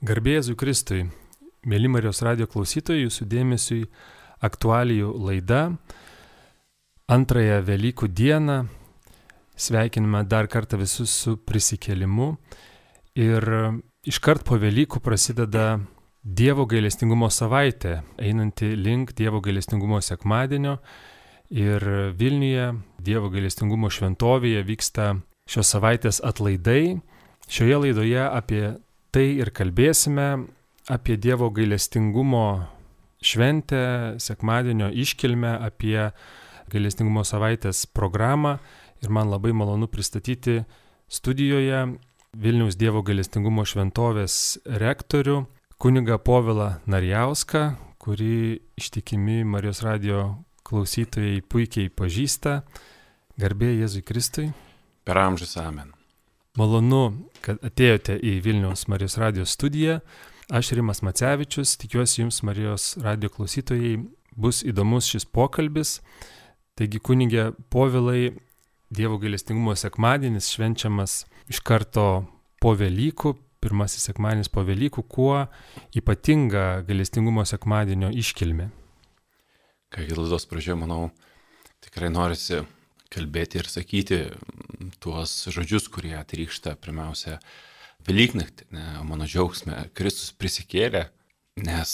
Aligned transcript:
Garbėjai 0.00 0.54
Kristui, 0.56 1.02
mėly 1.68 1.88
Marijos 1.92 2.22
radio 2.24 2.46
klausytojai, 2.48 3.02
jūsų 3.02 3.26
dėmesiui 3.28 3.82
aktualijų 4.40 5.10
laida. 5.26 5.74
Antrąją 7.12 7.58
Velykų 7.66 8.08
dieną 8.08 8.56
sveikiname 9.60 10.24
dar 10.24 10.48
kartą 10.48 10.80
visus 10.80 11.12
su 11.12 11.36
prisikėlimu. 11.36 12.30
Ir 13.20 13.44
iškart 14.08 14.48
po 14.48 14.56
Velykų 14.56 15.04
prasideda 15.04 15.82
Dievo 16.24 16.64
gailestingumo 16.64 17.28
savaitė, 17.28 18.00
einanti 18.16 18.72
link 18.72 19.12
Dievo 19.12 19.44
gailestingumo 19.44 20.00
sekmadienio. 20.00 20.78
Ir 21.52 21.84
Vilniuje, 22.16 22.72
Dievo 23.04 23.28
gailestingumo 23.28 23.92
šventovėje 23.92 24.64
vyksta 24.64 25.18
šios 25.44 25.76
savaitės 25.76 26.24
atlaidai. 26.24 27.02
Šioje 27.52 27.84
laidoje 27.84 28.24
apie 28.24 28.78
Tai 29.10 29.24
ir 29.42 29.50
kalbėsime 29.50 30.26
apie 30.90 31.16
Dievo 31.18 31.48
gailestingumo 31.50 32.44
šventę, 33.22 34.16
sekmadienio 34.22 34.90
iškilmę, 34.94 35.56
apie 35.66 36.10
gailestingumo 36.70 37.24
savaitės 37.26 37.84
programą 37.90 38.58
ir 39.02 39.10
man 39.10 39.32
labai 39.32 39.52
malonu 39.56 39.90
pristatyti 39.90 40.60
studijoje 41.10 41.82
Vilniaus 42.38 42.78
Dievo 42.78 43.02
gailestingumo 43.02 43.66
šventovės 43.66 44.60
rektorių 44.78 45.40
kuniga 45.82 46.20
Povilą 46.22 46.76
Narjauską, 46.86 47.64
kurį 47.98 48.60
ištikimi 48.78 49.42
Marijos 49.42 49.82
radio 49.82 50.26
klausytojai 50.62 51.40
puikiai 51.42 51.90
pažįsta. 51.90 52.60
Garbė 53.40 53.74
Jėzui 53.80 54.04
Kristui. 54.06 54.50
Per 55.02 55.18
amžius 55.18 55.56
amen. 55.58 55.96
Malonu, 56.58 57.28
kad 57.44 57.60
atėjote 57.62 58.16
į 58.26 58.40
Vilniaus 58.42 58.88
Marijos 58.90 59.14
radijos 59.20 59.52
studiją. 59.54 60.00
Aš 60.50 60.72
Rimas 60.74 60.98
Macevičius, 61.06 61.76
tikiuosi 61.78 62.24
jums 62.24 62.40
Marijos 62.42 62.96
radio 62.98 63.30
klausytojai 63.30 64.00
bus 64.34 64.64
įdomus 64.66 65.06
šis 65.12 65.28
pokalbis. 65.30 66.00
Taigi 66.74 66.98
kunigė 66.98 67.52
Povilai, 67.70 68.32
Dievo 68.90 69.20
gailestingumo 69.22 69.76
sekmadienis 69.78 70.48
švenčiamas 70.50 71.20
iš 71.46 71.60
karto 71.62 72.24
po 72.58 72.72
Velykų, 72.74 73.36
pirmasis 73.62 74.08
sekmadienis 74.08 74.50
po 74.50 74.64
Velykų, 74.66 75.04
kuo 75.06 75.44
ypatinga 75.94 76.82
gailestingumo 76.88 77.44
sekmadienio 77.46 78.10
iškilmė. 78.10 78.66
Kai 79.94 80.08
laidos 80.10 80.50
pradžioje, 80.50 80.80
manau, 80.82 81.12
tikrai 81.86 82.10
norisi 82.10 82.64
kalbėti 83.14 83.62
ir 83.62 83.70
sakyti 83.70 84.20
tuos 85.02 85.32
žodžius, 85.52 85.88
kurie 85.92 86.14
atrykšta 86.18 86.76
pirmiausia 86.80 87.38
Velyknaktį, 88.06 88.64
mano 89.04 89.26
džiaugsme, 89.28 89.76
Kristus 89.96 90.30
prisikėlė, 90.32 91.04
nes 91.60 91.90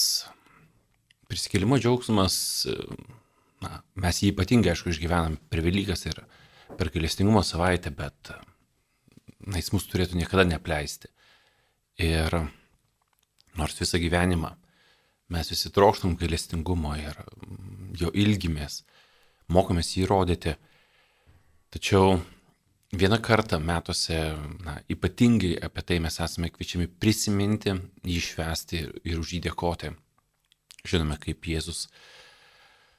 prisikėlimo 1.27 1.81
džiaugsmas, 1.83 2.37
na, 3.65 3.81
mes 3.99 4.21
jį 4.23 4.31
ypatingai, 4.31 4.71
aišku, 4.75 4.93
išgyvenam 4.93 5.35
per 5.51 5.65
Velykas 5.67 6.07
ir 6.07 6.21
per 6.79 6.93
gailestingumo 6.95 7.43
savaitę, 7.43 7.91
bet 7.91 8.31
na, 9.43 9.59
jis 9.59 9.73
mūsų 9.75 9.91
turėtų 9.91 10.21
niekada 10.21 10.47
nepleisti. 10.47 11.11
Ir 11.99 12.31
nors 13.59 13.81
visą 13.81 13.99
gyvenimą 13.99 14.53
mes 15.35 15.51
visi 15.51 15.73
trokštam 15.75 16.15
gailestingumo 16.21 16.95
ir 17.01 17.19
jo 17.99 18.13
ilgimės, 18.15 18.85
mokomės 19.51 19.97
jį 19.97 20.07
rodyti, 20.13 20.55
Tačiau 21.77 22.21
vieną 22.93 23.19
kartą 23.19 23.59
metuose, 23.61 24.37
na, 24.65 24.79
ypatingai 24.89 25.57
apie 25.63 25.83
tai 25.83 25.99
mes 26.01 26.21
esame 26.21 26.51
kviečiami 26.53 26.87
prisiminti, 26.87 27.75
jį 28.07 28.21
švesti 28.23 28.83
ir, 29.05 29.19
už 29.21 29.37
jį 29.37 29.43
dėkoti. 29.49 29.93
Žinome, 30.87 31.19
kaip 31.19 31.49
Jėzus 31.51 31.89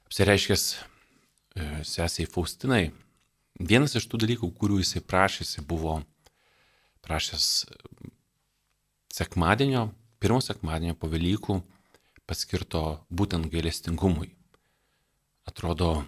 apsireiškęs 0.07 0.65
e, 0.75 1.67
sesiai 1.87 2.27
Faustinai, 2.27 2.91
vienas 3.59 3.95
iš 3.95 4.09
tų 4.11 4.25
dalykų, 4.25 4.51
kurių 4.59 4.81
jisai 4.81 5.03
prašėsi, 5.03 5.63
buvo 5.63 6.01
prašęs 7.07 7.47
sekmadienio, 9.15 9.87
pirmo 10.19 10.41
sekmadienio 10.43 10.97
po 10.99 11.07
Velykų 11.11 11.61
paskirto 12.27 12.99
būtent 13.07 13.47
gailestingumui. 13.51 14.33
Atrodo, 15.47 16.03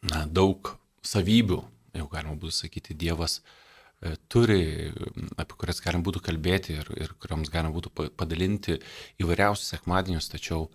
na, 0.00 0.24
daug 0.24 0.72
savybių, 1.04 1.60
jau 1.96 2.06
galima 2.10 2.36
būtų 2.38 2.54
sakyti, 2.54 2.96
Dievas 2.98 3.40
e, 3.40 4.14
turi, 4.32 4.90
apie 5.40 5.56
kurias 5.58 5.82
galima 5.84 6.06
būtų 6.06 6.22
kalbėti 6.28 6.76
ir, 6.78 6.90
ir 6.98 7.14
kuriams 7.22 7.50
galima 7.52 7.74
būtų 7.74 8.10
padalinti 8.18 8.78
įvairiausius 9.22 9.74
sekmadienius, 9.74 10.30
tačiau 10.32 10.68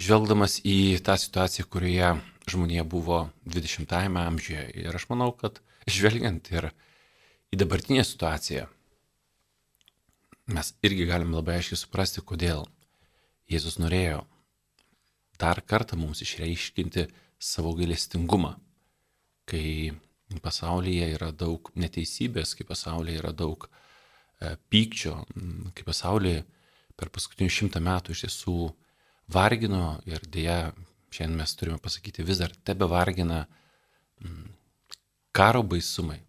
žvelgdamas 0.00 0.60
į 0.64 1.00
tą 1.04 1.16
situaciją, 1.20 1.68
kurioje 1.70 2.14
žmonija 2.50 2.84
buvo 2.88 3.28
20-ame 3.46 4.24
amžiuje 4.24 4.66
ir 4.84 4.96
aš 4.96 5.08
manau, 5.12 5.30
kad 5.36 5.60
žvelgiant 5.90 6.50
ir 6.52 6.70
į 7.50 7.60
dabartinę 7.60 8.04
situaciją, 8.06 8.66
mes 10.50 10.74
irgi 10.86 11.06
galim 11.06 11.34
labai 11.36 11.60
aiškiai 11.60 11.78
suprasti, 11.78 12.24
kodėl 12.26 12.66
Jėzus 13.50 13.80
norėjo 13.82 14.22
dar 15.40 15.58
kartą 15.66 15.96
mums 15.98 16.20
išreiškinti 16.22 17.08
savo 17.42 17.72
gailestingumą 17.74 18.52
kai 19.50 19.92
pasaulyje 20.38 21.08
yra 21.16 21.30
daug 21.34 21.72
neteisybės, 21.74 22.54
kai 22.54 22.66
pasaulyje 22.68 23.18
yra 23.18 23.32
daug 23.34 23.66
e, 23.66 24.54
pykčio, 24.70 25.16
kai 25.74 25.86
pasaulyje 25.86 26.44
per 27.00 27.10
paskutinius 27.10 27.56
šimtą 27.56 27.82
metų 27.82 28.14
iš 28.14 28.26
tiesų 28.26 28.56
vargino 29.32 29.98
ir 30.06 30.22
dėja, 30.30 30.72
šiandien 31.10 31.40
mes 31.42 31.54
turime 31.58 31.80
pasakyti, 31.82 32.26
vis 32.26 32.42
dar 32.42 32.54
tebe 32.66 32.86
vargina 32.90 33.46
karo 35.32 35.62
baisumai, 35.62 36.20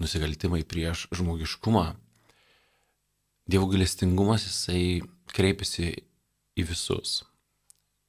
nusikaltimai 0.00 0.62
prieš 0.68 1.06
žmogiškumą. 1.14 1.92
Dievo 3.50 3.66
galestingumas 3.72 4.46
jisai 4.46 5.02
kreipiasi 5.34 5.90
į 6.56 6.66
visus. 6.68 7.22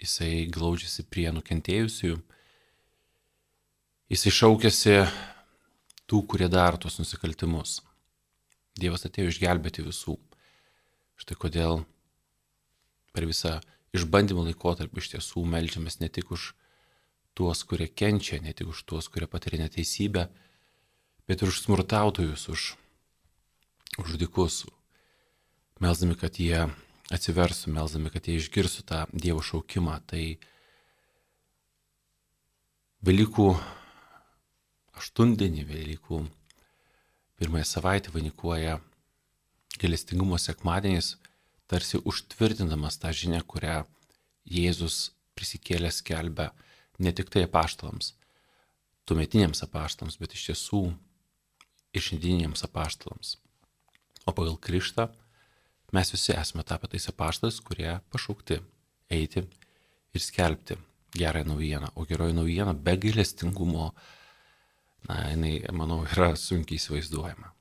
Jisai 0.02 0.46
glaudžiasi 0.52 1.06
prie 1.10 1.30
nukentėjusiųjų, 1.34 2.20
Jis 4.14 4.28
iššaukėsi 4.30 4.92
tų, 6.06 6.20
kurie 6.30 6.46
daro 6.46 6.78
tos 6.78 7.00
nusikaltimus. 7.00 7.80
Dievas 8.78 9.08
atėjo 9.08 9.32
išgelbėti 9.32 9.82
visų. 9.82 10.14
Štai 11.18 11.38
kodėl 11.42 11.82
per 13.10 13.26
visą 13.26 13.56
išbandymo 13.98 14.46
laikotarpį 14.46 15.02
iš 15.02 15.10
tiesų 15.16 15.48
melžiamės 15.50 15.98
ne 15.98 16.12
tik 16.14 16.30
už 16.30 16.52
tuos, 17.34 17.66
kurie 17.66 17.90
kenčia, 17.90 18.38
ne 18.38 18.54
tik 18.54 18.70
už 18.70 18.86
tuos, 18.86 19.10
kurie 19.10 19.26
patiria 19.26 19.64
neteisybę, 19.66 20.28
bet 21.26 21.42
ir 21.42 21.50
už 21.50 21.66
smurtautojus, 21.66 22.48
už, 22.54 22.70
už 23.98 24.18
dikus. 24.22 24.64
Melzdami, 25.82 26.14
kad 26.14 26.38
jie 26.38 26.68
atsiversų, 27.10 27.74
melzdami, 27.82 28.14
kad 28.14 28.30
jie 28.30 28.38
išgirstų 28.38 28.90
tą 28.94 29.06
Dievo 29.10 29.42
šaukimą. 29.42 30.04
Tai 30.06 30.26
Velykų 33.02 33.56
aštuntdienį 34.98 35.66
Velykų 35.70 36.24
pirmąją 37.40 37.66
savaitę 37.68 38.14
vainikuoja 38.14 38.80
galestingumo 39.82 40.38
sekmadienis, 40.38 41.16
tarsi 41.68 41.98
užtvirtindamas 41.98 43.00
tą 43.02 43.12
žinią, 43.14 43.42
kurią 43.50 43.84
Jėzus 44.46 45.14
prisikėlęs 45.38 46.02
skelbia 46.04 46.52
ne 47.00 47.14
tik 47.16 47.32
tai 47.34 47.46
apaštalams, 47.48 48.14
tuometiniams 49.08 49.64
apaštalams, 49.66 50.20
bet 50.22 50.36
iš 50.36 50.50
tiesų 50.52 50.84
ir 51.94 52.06
šiandieniniams 52.06 52.66
apaštalams. 52.68 53.38
O 54.28 54.32
pagal 54.32 54.58
Kristą 54.62 55.10
mes 55.94 56.14
visi 56.14 56.36
esame 56.36 56.64
tapę 56.68 56.90
tais 56.92 57.10
apaštalais, 57.10 57.60
kurie 57.66 57.98
pašaukti 58.14 58.60
eiti 59.12 59.44
ir 60.14 60.22
skelbti 60.22 60.78
gerąją 61.18 61.50
naujieną. 61.50 61.92
O 61.96 62.06
geroji 62.06 62.34
naujiena 62.34 62.74
be 62.74 62.98
gailestingumo 62.98 63.92
na, 65.10 65.20
jinai, 65.32 65.58
manau, 65.76 66.04
yra 66.08 66.34
sunkiai 66.40 66.80
įsivaizduojama. 66.80 67.52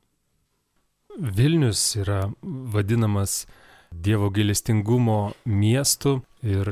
Vilnius 1.18 1.96
yra 2.00 2.24
vadinamas 2.42 3.44
Dievo 3.92 4.30
gailestingumo 4.32 5.34
miestu 5.44 6.22
ir 6.40 6.68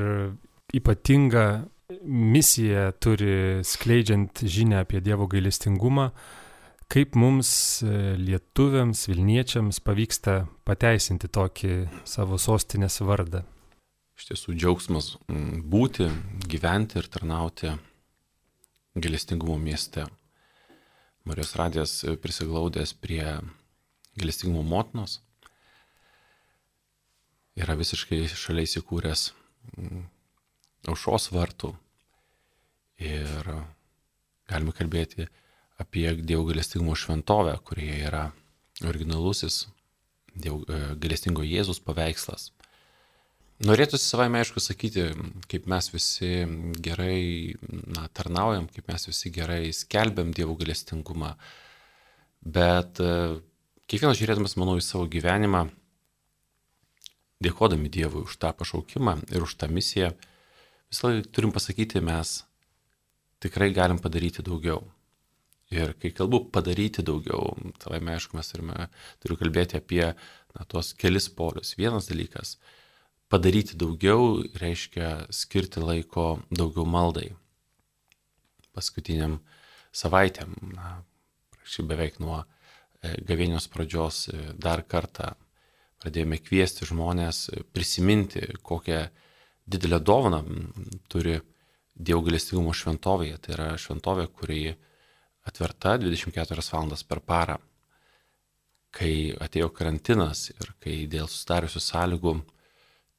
ypatinga 0.72 1.66
misija 2.04 2.92
turi 2.96 3.60
skleidžiant 3.66 4.40
žinę 4.40 4.78
apie 4.80 5.02
Dievo 5.04 5.26
gailestingumą, 5.28 6.10
kaip 6.90 7.14
mums 7.14 7.50
lietuviams, 8.16 9.04
Vilniečiams 9.10 9.82
pavyksta 9.84 10.46
pateisinti 10.64 11.28
tokį 11.28 11.74
savo 12.08 12.38
sostinės 12.40 13.00
vardą. 13.04 13.44
Iš 14.16 14.30
tiesų 14.30 14.56
džiaugsmas 14.56 15.14
būti, 15.28 16.08
gyventi 16.48 16.98
ir 17.00 17.08
tarnauti 17.12 17.74
gailestingumo 18.96 19.58
mieste. 19.60 20.06
Marijos 21.28 21.54
radijas 21.58 21.92
prisiglaudęs 22.22 22.94
prie 22.96 23.24
galestingumo 24.16 24.62
motinos, 24.66 25.18
yra 27.60 27.76
visiškai 27.78 28.24
šalia 28.28 28.64
įsikūręs 28.68 29.26
mm, 29.76 30.06
aušos 30.90 31.30
vartų. 31.34 31.74
Ir 33.00 33.48
galime 34.50 34.72
kalbėti 34.76 35.28
apie 35.80 36.10
Dievo 36.20 36.44
galestingumo 36.50 36.96
šventovę, 36.98 37.56
kurioje 37.64 38.00
yra 38.08 38.24
originalusis 38.84 39.66
Dievo 40.34 40.64
e, 40.68 40.80
galestingo 41.00 41.44
Jėzus 41.46 41.80
paveikslas. 41.84 42.50
Norėtųsi 43.60 44.06
savai 44.06 44.30
aišku 44.40 44.60
sakyti, 44.62 45.10
kaip 45.50 45.66
mes 45.68 45.90
visi 45.92 46.30
gerai 46.80 47.52
na, 47.68 48.06
tarnaujam, 48.16 48.70
kaip 48.72 48.86
mes 48.88 49.04
visi 49.04 49.32
gerai 49.34 49.66
skelbiam 49.76 50.30
Dievo 50.32 50.54
galestingumą, 50.56 51.34
bet 52.40 53.02
e, 53.04 53.10
kiekvienas 53.84 54.16
žiūrėdamas, 54.16 54.56
manau, 54.56 54.78
į 54.80 54.86
savo 54.86 55.04
gyvenimą, 55.12 55.66
dėkodami 57.44 57.92
Dievui 57.92 58.24
už 58.24 58.38
tą 58.40 58.54
pašaukimą 58.56 59.18
ir 59.28 59.44
už 59.44 59.58
tą 59.60 59.68
misiją, 59.68 60.14
visą 60.88 61.10
laiką 61.10 61.28
turim 61.28 61.52
pasakyti, 61.52 62.00
mes 62.00 62.38
tikrai 63.44 63.74
galim 63.76 64.00
padaryti 64.00 64.44
daugiau. 64.46 64.86
Ir 65.70 65.92
kai 66.00 66.10
kalbu 66.16 66.46
padaryti 66.50 67.04
daugiau, 67.06 67.52
tavai 67.78 68.00
aišku, 68.16 68.40
mes 68.40 68.48
turime, 68.50 68.88
turiu 69.22 69.36
kalbėti 69.38 69.76
apie 69.78 70.06
na, 70.08 70.64
tuos 70.64 70.94
kelis 70.98 71.28
polius. 71.30 71.76
Vienas 71.78 72.08
dalykas- 72.08 72.56
padaryti 73.30 73.78
daugiau 73.78 74.42
reiškia 74.58 75.30
skirti 75.30 75.82
laiko 75.82 76.40
daugiau 76.50 76.86
maldai. 76.86 77.30
Paskutiniam 78.74 79.38
savaitėm, 79.94 80.54
na, 80.74 81.00
prašy 81.54 81.86
beveik 81.86 82.18
nuo 82.22 82.42
e, 82.42 83.14
gavėnios 83.26 83.70
pradžios 83.70 84.26
e, 84.30 84.42
dar 84.58 84.82
kartą 84.82 85.32
pradėjome 86.00 86.40
kviesti 86.42 86.88
žmonės 86.88 87.48
prisiminti, 87.74 88.42
kokią 88.66 89.06
didelę 89.70 90.00
dovaną 90.00 90.44
turi 91.08 91.38
Dievo 92.00 92.22
galestingumo 92.24 92.72
šventovėje. 92.72 93.36
Tai 93.44 93.50
yra 93.52 93.66
šventovė, 93.76 94.24
kurioje 94.32 94.76
atverta 95.44 95.98
24 96.00 96.62
valandas 96.72 97.02
per 97.04 97.20
parą. 97.20 97.58
Kai 98.90 99.34
atėjo 99.36 99.68
karantinas 99.74 100.48
ir 100.54 100.72
kai 100.80 101.04
dėl 101.10 101.28
sustariusių 101.28 101.82
sąlygų 101.84 102.32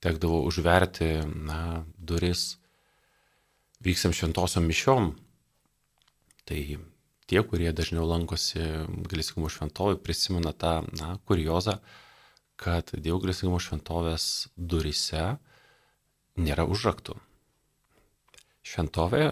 tekdavo 0.02 0.42
užverti 0.50 1.12
na, 1.46 1.86
duris 1.98 2.56
vyksiam 3.82 4.14
šventosiom 4.14 4.66
mišiom, 4.70 5.12
tai 6.46 6.78
tie, 7.30 7.42
kurie 7.48 7.72
dažniau 7.74 8.06
lankosi 8.10 8.62
Galėsingumo 9.10 9.50
šventovė, 9.50 9.98
prisimena 10.02 10.54
tą 10.54 10.82
na, 11.00 11.16
kuriozą, 11.26 11.80
kad 12.62 12.94
Dievo 12.94 13.22
Galėsingumo 13.24 13.62
šventovės 13.62 14.26
durise 14.58 15.38
nėra 16.38 16.66
užraktų. 16.70 17.18
Šventovė 18.62 19.32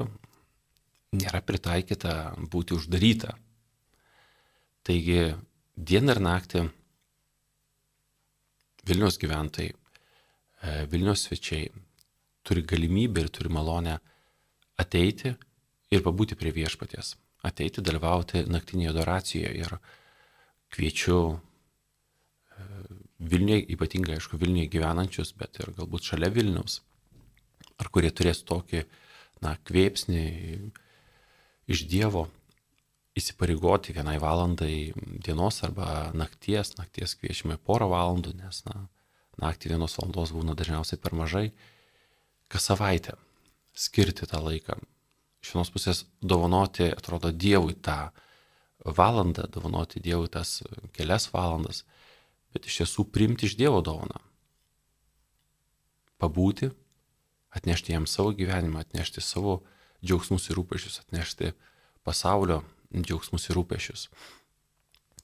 nėra 1.14 1.42
pritaikyta 1.46 2.16
būti 2.50 2.78
uždaryta. 2.78 3.36
Taigi 4.86 5.36
dieną 5.78 6.16
ir 6.16 6.22
naktį 6.24 6.66
Vilnius 8.90 9.20
gyventojai, 9.22 9.76
Vilnius 10.92 11.28
svečiai 11.28 11.70
turi 12.44 12.64
galimybę 12.68 13.24
ir 13.24 13.30
turi 13.32 13.52
malonę 13.54 14.00
ateiti 14.80 15.34
ir 15.94 16.04
pabūti 16.06 16.38
prie 16.40 16.52
viešpaties, 16.56 17.16
ateiti, 17.46 17.84
dalyvauti 17.86 18.46
naktinėje 18.50 18.94
adoracijoje 18.94 19.54
ir 19.64 19.76
kviečiu 20.74 21.20
e, 21.34 22.68
Vilniuje, 23.20 23.66
ypatingai, 23.76 24.18
aišku, 24.20 24.40
Vilniuje 24.40 24.70
gyvenančius, 24.76 25.34
bet 25.40 25.60
ir 25.60 25.74
galbūt 25.78 26.12
šalia 26.12 26.30
Vilnius, 26.34 26.80
ar 27.80 27.90
kurie 27.92 28.12
turės 28.16 28.44
tokį, 28.48 28.84
na, 29.44 29.56
kvėpsnį, 29.68 30.26
iš 31.70 31.84
Dievo 31.90 32.28
įsipareigoti 33.20 33.96
vienai 33.96 34.18
valandai 34.22 34.92
dienos 35.26 35.60
arba 35.68 36.10
nakties, 36.16 36.76
nakties 36.78 37.18
kviečiame 37.20 37.58
porą 37.66 37.90
valandų, 37.92 38.36
nes 38.40 38.64
na, 38.68 38.86
naktį 39.40 39.74
vienos 39.74 39.98
valandos 40.00 40.34
būna 40.36 40.56
dažniausiai 40.58 41.00
per 41.02 41.16
mažai, 41.18 41.50
kas 42.52 42.70
savaitę 42.70 43.16
skirti 43.74 44.28
tą 44.28 44.42
laiką. 44.44 44.78
Iš 45.40 45.54
vienos 45.56 45.72
pusės 45.72 46.04
dovanoti, 46.22 46.90
atrodo, 46.92 47.32
Dievui 47.32 47.78
tą 47.80 48.10
valandą, 48.84 49.48
dovanoti 49.48 50.02
Dievui 50.04 50.28
tas 50.32 50.60
kelias 50.96 51.30
valandas, 51.32 51.86
bet 52.54 52.68
iš 52.68 52.82
tiesų 52.82 53.08
priimti 53.14 53.48
iš 53.48 53.56
Dievo 53.60 53.80
dovaną. 53.86 54.20
Pabūti, 56.20 56.72
atnešti 57.56 57.96
jam 57.96 58.08
savo 58.08 58.34
gyvenimą, 58.36 58.84
atnešti 58.84 59.24
savo 59.24 59.62
džiaugsmus 60.04 60.50
ir 60.50 60.60
rūpešius, 60.60 61.00
atnešti 61.06 61.54
pasaulio 62.04 62.62
džiaugsmus 62.92 63.48
ir 63.50 63.60
rūpešius. 63.60 64.10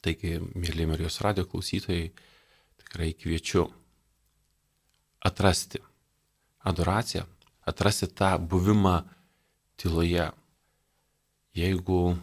Taigi, 0.06 0.38
mėly 0.54 0.86
Marijos 0.88 1.20
radio 1.26 1.48
klausytojai, 1.50 2.12
tikrai 2.84 3.12
kviečiu 3.18 3.66
atrasti 5.26 5.82
adoraciją, 6.66 7.26
atrasti 7.66 8.08
tą 8.08 8.36
buvimą 8.40 9.02
tyloje. 9.80 10.30
Jeigu 11.56 12.18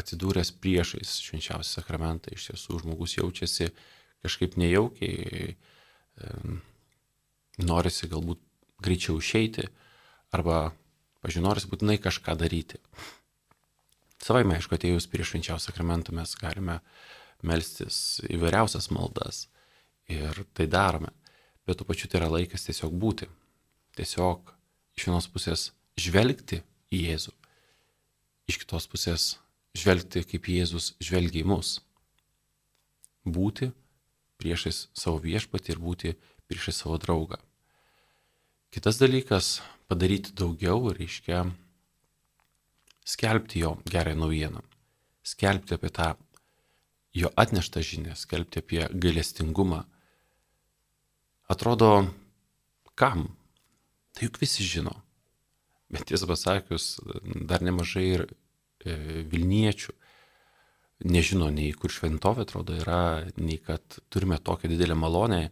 atsidūręs 0.00 0.54
priešais 0.62 1.18
švenčiausią 1.20 1.80
sakramentą, 1.80 2.32
iš 2.32 2.50
tiesų 2.50 2.80
žmogus 2.80 3.18
jaučiasi 3.18 3.68
kažkaip 4.24 4.56
nejaukiai, 4.60 5.56
norisi 7.60 8.08
galbūt 8.08 8.40
greičiau 8.80 9.20
išeiti 9.20 9.66
arba 10.32 10.70
pažinoris 11.20 11.68
būtinai 11.68 11.98
kažką 12.00 12.36
daryti. 12.40 12.80
Savai, 14.20 14.44
aišku, 14.44 14.76
atėjus 14.76 15.08
prie 15.08 15.24
švenčiausio 15.24 15.70
sakramento 15.70 16.12
mes 16.16 16.32
galime 16.40 16.80
melstis 17.44 18.20
įvairiausias 18.28 18.90
maldas 18.92 19.46
ir 20.12 20.42
tai 20.56 20.66
darome, 20.68 21.12
bet 21.70 21.78
tuo 21.78 21.86
pačiu 21.86 22.10
tai 22.10 22.20
yra 22.20 22.32
laikas 22.34 22.66
tiesiog 22.66 22.96
būti. 22.98 23.30
Tiesiog 23.94 24.50
iš 24.98 25.06
vienos 25.06 25.28
pusės 25.30 25.68
žvelgti 26.00 26.64
į 26.90 27.04
Jėzų, 27.06 27.34
iš 28.50 28.58
kitos 28.62 28.88
pusės 28.90 29.26
žvelgti, 29.78 30.24
kaip 30.26 30.50
Jėzus 30.50 30.94
žvelgia 31.02 31.44
į 31.44 31.50
mus. 31.52 31.78
Būti 33.22 33.70
priešais 34.40 34.88
savo 34.96 35.20
viešpatį 35.22 35.74
ir 35.74 35.80
būti 35.82 36.14
priešais 36.50 36.82
savo 36.82 36.98
draugą. 36.98 37.38
Kitas 38.74 38.98
dalykas 39.00 39.60
padaryti 39.90 40.34
daugiau 40.38 40.92
reiškia 40.94 41.44
skelbti 43.04 43.64
jo 43.64 43.76
gerąją 43.90 44.18
naujieną, 44.22 44.62
skelbti 45.26 45.74
apie 45.74 45.90
tą 45.90 46.14
jo 47.14 47.30
atneštą 47.36 47.82
žinią, 47.82 48.14
skelbti 48.14 48.62
apie 48.62 48.86
gailestingumą. 48.94 49.84
Atrodo, 51.50 52.06
kam? 52.94 53.26
Tai 54.14 54.28
juk 54.28 54.38
visi 54.38 54.62
žino. 54.62 54.92
Bet 55.90 56.06
tiesą 56.06 56.28
pasakius, 56.30 57.00
dar 57.50 57.64
nemažai 57.66 58.04
ir 58.06 58.22
e, 58.28 58.94
Vilniečių 59.26 59.96
nežino 61.10 61.48
nei 61.50 61.72
kur 61.74 61.90
šventovė 61.90 62.44
atrodo 62.44 62.76
yra, 62.78 63.26
nei 63.40 63.58
kad 63.58 63.82
turime 64.12 64.38
tokią 64.38 64.70
didelę 64.70 64.94
malonę, 64.94 65.48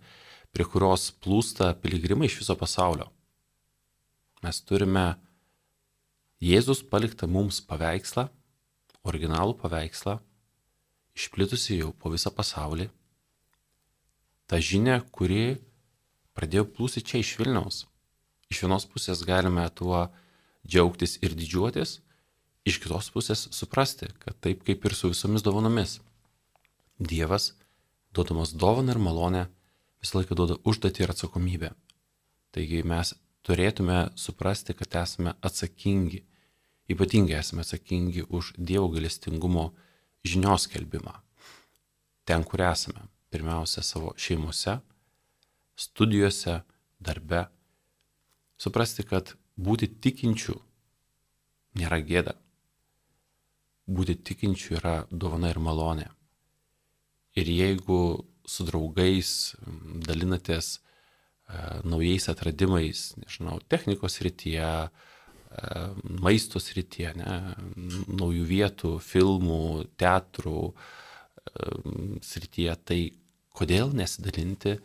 prie 0.52 0.66
kurios 0.68 1.10
plūsta 1.24 1.72
piligrimai 1.82 2.28
iš 2.28 2.38
viso 2.42 2.56
pasaulio. 2.58 3.08
Mes 4.44 4.62
turime 4.62 5.16
Jėzus 6.38 6.84
paliktą 6.86 7.26
mums 7.26 7.58
paveikslą, 7.66 8.28
originalų 9.02 9.56
paveikslą, 9.58 10.20
išplitusi 11.18 11.80
jau 11.80 11.90
po 11.90 12.12
visą 12.14 12.30
pasaulį. 12.30 12.86
Ta 14.46 14.62
žinia, 14.62 15.00
kuri 15.10 15.58
pradėjo 16.38 16.68
plūsti 16.70 17.02
čia 17.02 17.22
iš 17.22 17.34
Vilniaus. 17.40 17.84
Iš 18.48 18.62
vienos 18.64 18.86
pusės 18.88 19.24
galime 19.26 19.66
tuo 19.74 20.06
džiaugtis 20.62 21.18
ir 21.24 21.34
didžiuotis, 21.36 21.98
iš 22.68 22.78
kitos 22.82 23.10
pusės 23.12 23.46
suprasti, 23.54 24.08
kad 24.22 24.38
taip 24.44 24.62
kaip 24.66 24.86
ir 24.86 24.94
su 24.94 25.10
visomis 25.10 25.44
dovanomis. 25.44 25.98
Dievas, 26.98 27.52
duodamas 28.14 28.54
dovaną 28.54 28.94
ir 28.94 29.02
malonę, 29.02 29.44
visą 30.02 30.20
laiką 30.20 30.38
duoda 30.38 30.58
užduotį 30.68 31.04
ir 31.04 31.12
atsakomybę. 31.14 31.70
Taigi 32.54 32.82
mes 32.86 33.14
turėtume 33.46 34.08
suprasti, 34.18 34.74
kad 34.76 34.96
esame 35.02 35.34
atsakingi, 35.44 36.22
ypatingai 36.92 37.38
esame 37.40 37.64
atsakingi 37.64 38.26
už 38.28 38.54
Dievo 38.56 38.88
galestingumo 38.94 39.70
žinios 40.24 40.68
kelbimą. 40.70 41.14
Ten, 42.28 42.44
kur 42.44 42.62
esame, 42.64 43.06
pirmiausia 43.32 43.84
savo 43.84 44.14
šeimose, 44.16 44.78
studijose, 45.78 46.60
darbe. 46.98 47.46
Suprasti, 48.58 49.04
kad 49.06 49.36
būti 49.54 49.86
tikinčių 50.02 50.56
nėra 51.78 52.00
gėda. 52.02 52.34
Būti 53.88 54.18
tikinčių 54.30 54.74
yra 54.80 54.96
dovana 55.10 55.52
ir 55.52 55.60
malonė. 55.62 56.08
Ir 57.38 57.48
jeigu 57.52 58.00
su 58.48 58.66
draugais 58.66 59.54
dalinatės 60.08 60.78
naujais 61.88 62.28
atradimais, 62.28 63.12
nežinau, 63.22 63.60
technikos 63.72 64.18
rytyje, 64.24 64.90
maisto 66.20 66.60
srityje, 66.60 67.14
ne, 67.16 67.36
naujų 68.18 68.44
vietų, 68.50 68.90
filmų, 69.00 69.62
teatrų 70.00 70.60
srityje, 72.24 72.74
tai 72.84 73.00
kodėl 73.56 73.94
nesidalinti 73.96 74.76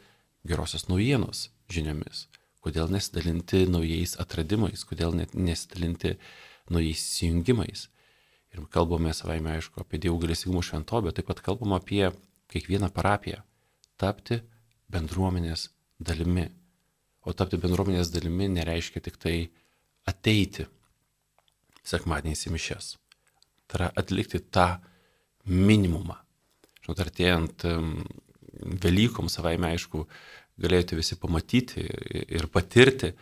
gerosios 0.47 0.87
naujienos 0.89 1.47
žiniomis, 1.71 2.27
kodėl 2.63 2.91
nesidalinti 2.91 3.63
naujais 3.71 4.15
atradimais, 4.21 4.83
kodėl 4.87 5.15
nesidalinti 5.15 6.17
naujais 6.71 7.01
įsijungimais. 7.01 7.87
Ir 8.53 8.67
kalbame 8.69 9.13
savaime, 9.17 9.55
aišku, 9.57 9.81
apie 9.81 9.97
Dievo 9.97 10.19
galėsingumų 10.21 10.61
šventovę, 10.67 11.13
taip 11.15 11.31
pat 11.31 11.41
kalbam 11.41 11.73
apie 11.73 12.11
kiekvieną 12.53 12.91
parapiją. 12.93 13.41
Tapti 13.97 14.43
bendruomenės 14.93 15.71
dalimi. 15.97 16.45
O 17.25 17.33
tapti 17.33 17.57
bendruomenės 17.57 18.11
dalimi 18.13 18.51
nereiškia 18.53 19.01
tik 19.01 19.17
tai 19.17 19.37
ateiti 20.05 20.67
sekmadieniais 21.87 22.45
į 22.47 22.53
mišes. 22.53 22.91
Tai 23.67 23.79
yra 23.79 23.89
atlikti 23.97 24.43
tą 24.53 24.67
minimumą. 25.49 26.19
Žinot, 26.83 26.99
artėjant 26.99 27.65
Velykom 28.61 29.29
savaime 29.31 29.73
aišku, 29.73 30.03
galėjote 30.61 30.99
visi 30.99 31.17
pamatyti 31.19 31.85
ir 32.27 32.47
patirti, 32.53 33.13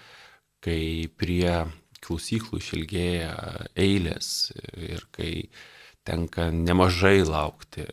kai 0.62 1.08
prie 1.18 1.52
klausyklų 2.02 2.60
išilgėja 2.60 3.36
eilės 3.80 4.52
ir 4.76 5.06
kai 5.14 5.48
tenka 6.08 6.50
nemažai 6.52 7.22
laukti 7.24 7.86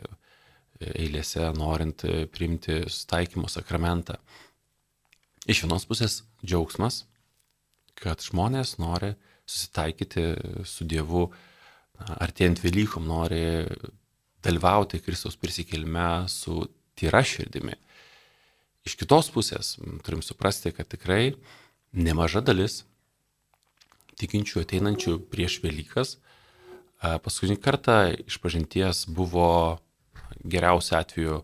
eilėse, 0.78 1.42
norint 1.59 2.04
priimti 2.33 2.85
staikymo 2.90 3.50
sakramentą. 3.50 4.18
Iš 5.49 5.64
vienos 5.64 5.87
pusės 5.88 6.23
džiaugsmas, 6.45 7.02
kad 7.99 8.23
žmonės 8.23 8.76
nori 8.78 9.14
susitaikyti 9.49 10.25
su 10.68 10.87
Dievu, 10.88 11.28
artėjant 11.99 12.61
Velykom, 12.62 13.09
nori 13.09 13.64
dalyvauti 14.45 15.00
Kristaus 15.02 15.38
prisikėlime 15.40 16.28
su 16.30 16.61
tyra 16.99 17.23
širdimi. 17.25 17.76
Iš 18.87 18.97
kitos 18.99 19.31
pusės 19.35 19.76
turim 20.07 20.23
suprasti, 20.25 20.73
kad 20.75 20.88
tikrai 20.90 21.35
nemaža 21.93 22.43
dalis 22.45 22.83
tikinčių 24.19 24.64
ateinančių 24.64 25.19
prieš 25.31 25.61
Velykas 25.62 26.17
paskutinį 26.99 27.61
kartą 27.62 27.99
iš 28.26 28.38
pažinties 28.43 29.05
buvo 29.07 29.78
geriausiu 30.43 30.99
atveju 30.99 31.40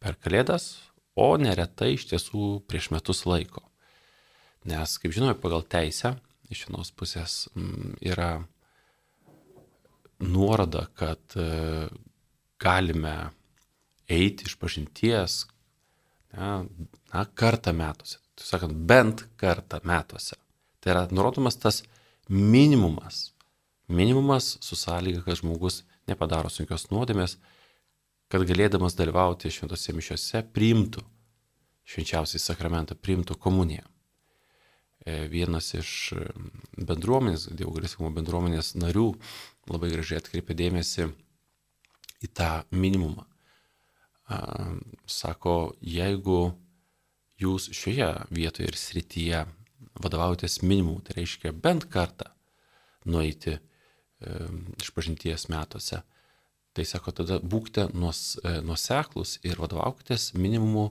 per 0.00 0.16
Kalėdas, 0.20 0.76
o 1.16 1.36
neretai 1.40 1.94
iš 1.96 2.08
tiesų 2.10 2.62
prieš 2.68 2.90
metus 2.92 3.24
laiko. 3.28 3.62
Nes, 4.66 4.96
kaip 4.98 5.14
žinome, 5.14 5.36
pagal 5.38 5.64
teisę 5.64 6.16
iš 6.50 6.66
vienos 6.66 6.90
pusės 6.92 7.46
yra 8.00 8.40
nuoroda, 10.20 10.86
kad 10.96 11.36
e, 11.36 11.88
galime 12.60 13.30
eiti 14.08 14.46
iš 14.46 14.56
pažinties 14.58 15.46
na, 16.32 16.64
na, 17.12 17.24
kartą 17.34 17.72
metuose. 17.72 18.20
Tai 18.36 18.46
sakant, 18.46 18.74
bent 18.88 19.24
kartą 19.40 19.80
metuose. 19.84 20.36
Tai 20.80 20.92
yra 20.92 21.04
nurodomas 21.10 21.56
tas 21.58 21.82
minimumas. 22.28 23.32
Minimumas 23.88 24.56
su 24.60 24.76
sąlyga, 24.76 25.22
kad 25.24 25.38
žmogus 25.40 25.84
nepadaro 26.10 26.50
sunkios 26.50 26.88
nuodėmės, 26.90 27.36
kad 28.30 28.42
galėdamas 28.46 28.96
dalyvauti 28.98 29.52
šventose 29.54 29.94
mišiose 29.94 30.42
priimtų 30.54 31.04
švenčiausiai 31.86 32.42
sakramentą, 32.42 32.96
priimtų 32.98 33.36
komuniją. 33.38 33.86
E, 35.06 35.28
vienas 35.30 35.70
iš 35.78 35.92
bendruomenės, 36.74 37.46
Dievo 37.54 37.76
galėsimo 37.76 38.10
bendruomenės 38.14 38.74
narių 38.74 39.12
labai 39.70 39.92
gražiai 39.94 40.18
atkreipė 40.18 40.58
dėmesį 40.58 41.06
į 42.26 42.32
tą 42.34 42.50
minimumą 42.74 43.28
sako, 45.06 45.76
jeigu 45.80 46.50
jūs 47.40 47.70
šioje 47.76 48.08
vietoje 48.34 48.70
ir 48.70 48.78
srityje 48.80 49.44
vadovaujatės 50.02 50.60
minimumu, 50.64 51.00
tai 51.04 51.20
reiškia 51.20 51.52
bent 51.52 51.86
kartą 51.92 52.32
nueiti 53.06 53.58
iš 54.80 54.90
pažinties 54.96 55.46
metuose, 55.52 56.00
tai 56.76 56.84
sako, 56.84 57.12
tada 57.20 57.38
būkite 57.40 57.88
nuos, 57.96 58.36
e, 58.42 58.58
nuoseklus 58.64 59.36
ir 59.46 59.60
vadovaukitės 59.60 60.34
minimumu 60.36 60.90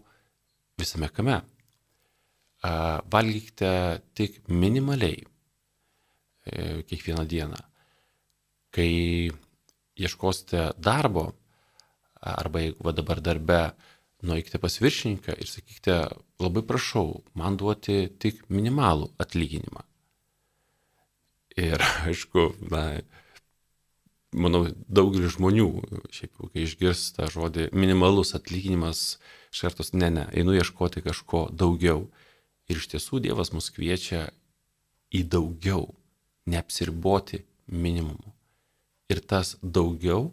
visame 0.80 1.10
kame. 1.14 1.42
Valgykite 3.14 3.72
tik 4.18 4.40
minimaliai 4.50 5.20
e, 5.22 6.82
kiekvieną 6.90 7.26
dieną. 7.30 7.60
Kai 8.74 9.30
ieškosite 10.02 10.72
darbo, 10.82 11.28
arba 12.34 12.64
jeigu 12.64 12.86
va 12.86 12.94
dabar 12.96 13.22
darbe 13.22 13.60
nueikite 14.26 14.60
pas 14.62 14.80
viršininką 14.82 15.36
ir 15.38 15.50
sakykite, 15.50 15.98
labai 16.42 16.64
prašau, 16.66 17.22
man 17.38 17.58
duoti 17.60 18.08
tik 18.22 18.42
minimalų 18.50 19.12
atlyginimą. 19.22 19.84
Ir 21.56 21.84
aišku, 22.10 22.48
na, 22.72 22.84
manau, 24.36 24.66
daugelis 24.88 25.38
žmonių, 25.38 25.70
šiaip 26.14 26.48
kai 26.52 26.66
išgirsta 26.66 27.30
žodį 27.32 27.70
minimalus 27.76 28.36
atlyginimas, 28.38 29.18
iš 29.54 29.66
kartos, 29.68 29.94
ne, 29.96 30.12
ne, 30.12 30.28
einu 30.36 30.56
ieškoti 30.58 31.06
kažko 31.06 31.48
daugiau. 31.54 32.08
Ir 32.66 32.80
iš 32.82 32.90
tiesų 32.96 33.22
Dievas 33.22 33.52
mus 33.54 33.70
kviečia 33.70 34.32
į 35.14 35.22
daugiau, 35.30 35.92
neapsiriboti 36.50 37.44
minimumu. 37.70 38.34
Ir 39.14 39.22
tas 39.22 39.54
daugiau 39.62 40.32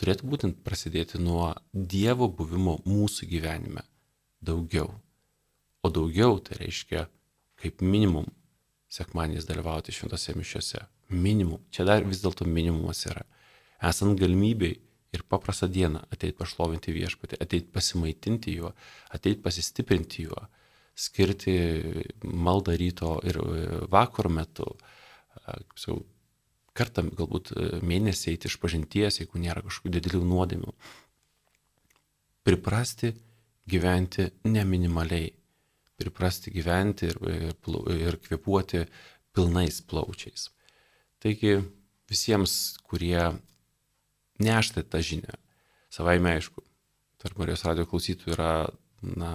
turėtų 0.00 0.30
būtent 0.30 0.62
prasidėti 0.66 1.20
nuo 1.22 1.54
Dievo 1.72 2.28
buvimo 2.28 2.78
mūsų 2.86 3.28
gyvenime. 3.30 3.84
Daugiau. 4.40 4.90
O 5.82 5.90
daugiau 5.92 6.38
tai 6.44 6.60
reiškia 6.60 7.06
kaip 7.60 7.80
minimum 7.80 8.28
sekmanės 8.92 9.46
dalyvauti 9.48 9.94
šventose 9.94 10.34
mišiose. 10.36 10.82
Minimum. 11.08 11.62
Čia 11.70 11.86
dar 11.86 12.04
vis 12.06 12.22
dėlto 12.22 12.46
minimumas 12.48 13.04
yra. 13.08 13.24
Esant 13.82 14.18
galimybei 14.18 14.76
ir 15.14 15.24
paprastą 15.30 15.68
dieną 15.70 16.02
ateit 16.12 16.36
pašlovinti 16.38 16.94
viešpatį, 16.94 17.38
ateit 17.40 17.70
pasimaitinti 17.72 18.56
juo, 18.58 18.72
ateit 19.14 19.42
pasistiprinti 19.44 20.26
juo, 20.26 20.40
skirti 20.96 21.54
maldą 22.24 22.76
ryto 22.80 23.16
ir 23.28 23.38
vakaro 23.92 24.32
metu, 24.32 24.68
kaip 25.44 25.78
sakau, 25.80 26.02
kartą 26.76 27.06
galbūt 27.16 27.52
e, 27.52 27.66
mėnesį 27.86 28.34
eiti 28.34 28.50
iš 28.50 28.58
pažinties, 28.62 29.20
jeigu 29.20 29.40
nėra 29.42 29.64
kažkokių 29.64 29.92
didelių 29.96 30.22
nuodėmių. 30.28 30.74
Priprasti 32.46 33.12
gyventi 33.70 34.28
neminimaliai. 34.46 35.32
Priprasti 35.96 36.52
gyventi 36.52 37.08
ir, 37.08 37.16
ir, 37.32 37.54
ir 37.96 38.18
kvepuoti 38.20 38.84
pilnais 39.36 39.80
plaučiais. 39.88 40.50
Taigi 41.24 41.56
visiems, 42.10 42.76
kurie 42.84 43.30
neštai 44.44 44.84
tą 44.84 45.00
žinią, 45.00 45.38
savaime 45.90 46.36
aišku, 46.36 46.60
tarp 47.22 47.40
Marijos 47.40 47.64
radio 47.64 47.86
klausytojų 47.88 48.36
yra, 48.36 48.50
na, 49.16 49.32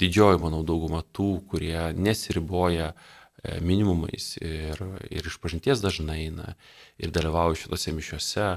didžioji, 0.00 0.40
manau, 0.40 0.62
dauguma 0.64 1.02
tų, 1.12 1.28
kurie 1.52 1.90
nesiriboja 2.00 2.94
uh, 2.94 3.17
E, 3.17 3.17
minimumais 3.62 4.32
ir, 4.42 4.80
ir 5.10 5.28
iš 5.30 5.38
pažinties 5.42 5.82
dažnai 5.84 6.24
eina 6.26 6.54
ir 6.98 7.12
dalyvauja 7.14 7.62
šitose 7.62 7.94
mišiuose 7.94 8.48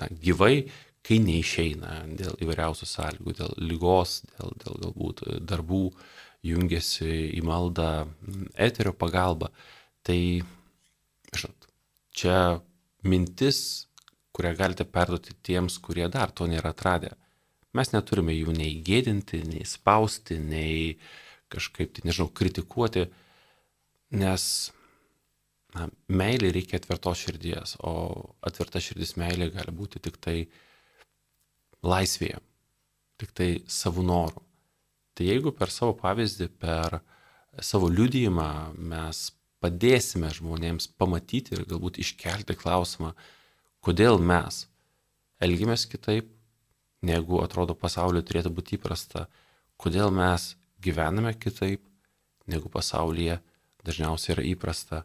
na, 0.00 0.08
gyvai, 0.08 0.68
kai 1.02 1.18
neišeina 1.22 2.02
dėl 2.18 2.36
įvairiausių 2.44 2.88
sąlygų, 2.88 3.36
dėl 3.38 3.54
lygos, 3.60 4.20
dėl, 4.36 4.52
dėl 4.64 4.78
galbūt 4.86 5.24
darbų, 5.48 5.84
jungiasi 6.46 7.30
į 7.38 7.42
maldą 7.46 8.08
eterio 8.58 8.94
pagalba. 8.98 9.50
Tai, 10.06 10.18
žinot, 11.34 11.68
čia 12.14 12.38
mintis, 13.06 13.88
kurią 14.34 14.54
galite 14.58 14.86
perduoti 14.88 15.36
tiems, 15.44 15.78
kurie 15.82 16.08
dar 16.10 16.32
to 16.34 16.48
nėra 16.50 16.72
atradę. 16.72 17.12
Mes 17.76 17.92
neturime 17.94 18.34
jų 18.34 18.54
nei 18.56 18.74
gėdinti, 18.84 19.42
nei 19.48 19.66
spausti, 19.68 20.38
nei 20.38 20.96
kažkaip, 21.52 21.92
tai, 21.94 22.06
nežinau, 22.08 22.28
kritikuoti 22.32 23.06
Nes 24.12 24.44
na, 25.74 25.88
meilė 26.12 26.52
reikia 26.52 26.78
atvertos 26.80 27.22
širdies, 27.24 27.76
o 27.80 27.92
atverta 28.44 28.80
širdis 28.82 29.16
meilė 29.20 29.50
gali 29.54 29.74
būti 29.74 30.02
tik 30.04 30.18
tai 30.20 30.36
laisvėje, 31.82 32.40
tik 33.20 33.32
tai 33.36 33.50
savo 33.66 34.04
norų. 34.04 34.42
Tai 35.16 35.28
jeigu 35.28 35.52
per 35.56 35.72
savo 35.72 35.94
pavyzdį, 35.98 36.48
per 36.60 37.00
savo 37.60 37.88
liudijimą 37.92 38.50
mes 38.76 39.30
padėsime 39.62 40.30
žmonėms 40.32 40.88
pamatyti 40.98 41.56
ir 41.56 41.66
galbūt 41.70 42.00
iškelti 42.02 42.56
klausimą, 42.58 43.12
kodėl 43.84 44.18
mes 44.18 44.66
elgiamės 45.42 45.86
kitaip, 45.90 46.28
negu 47.02 47.40
atrodo 47.42 47.74
pasaulio 47.78 48.22
turėtų 48.22 48.52
būti 48.54 48.76
įprasta, 48.78 49.26
kodėl 49.80 50.12
mes 50.14 50.52
gyvename 50.82 51.34
kitaip, 51.38 51.82
negu 52.50 52.70
pasaulyje 52.72 53.38
dažniausiai 53.86 54.36
yra 54.36 54.46
įprasta, 54.52 55.02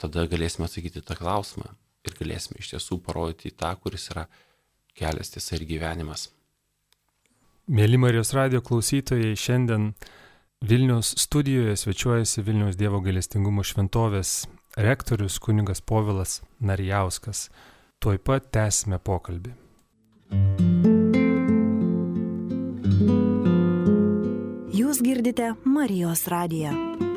tada 0.00 0.26
galėsime 0.30 0.66
atsakyti 0.68 1.02
tą 1.04 1.16
klausimą 1.18 1.72
ir 2.06 2.16
galėsime 2.18 2.60
iš 2.60 2.74
tiesų 2.74 3.00
parodyti 3.04 3.52
tą, 3.52 3.72
kuris 3.82 4.08
yra 4.14 4.26
kelias 4.96 5.32
tiesa 5.34 5.56
ir 5.58 5.66
gyvenimas. 5.68 6.28
Mėly 7.70 8.00
Marijos 8.02 8.32
radio 8.34 8.62
klausytojai, 8.66 9.36
šiandien 9.38 9.92
Vilnius 10.66 11.14
studijoje 11.16 11.76
svečiuojasi 11.76 12.42
Vilnius 12.44 12.76
Dievo 12.76 12.98
gailestingumo 13.00 13.62
šventovės 13.64 14.42
rektorius 14.76 15.38
kuningas 15.40 15.80
Povilas 15.80 16.40
Narijauskas. 16.58 17.48
Tuoj 18.00 18.18
pat 18.24 18.50
tęsime 18.52 18.98
pokalbį. 18.98 19.54
Jūs 24.80 25.00
girdite 25.04 25.54
Marijos 25.64 26.26
radiją. 26.32 27.09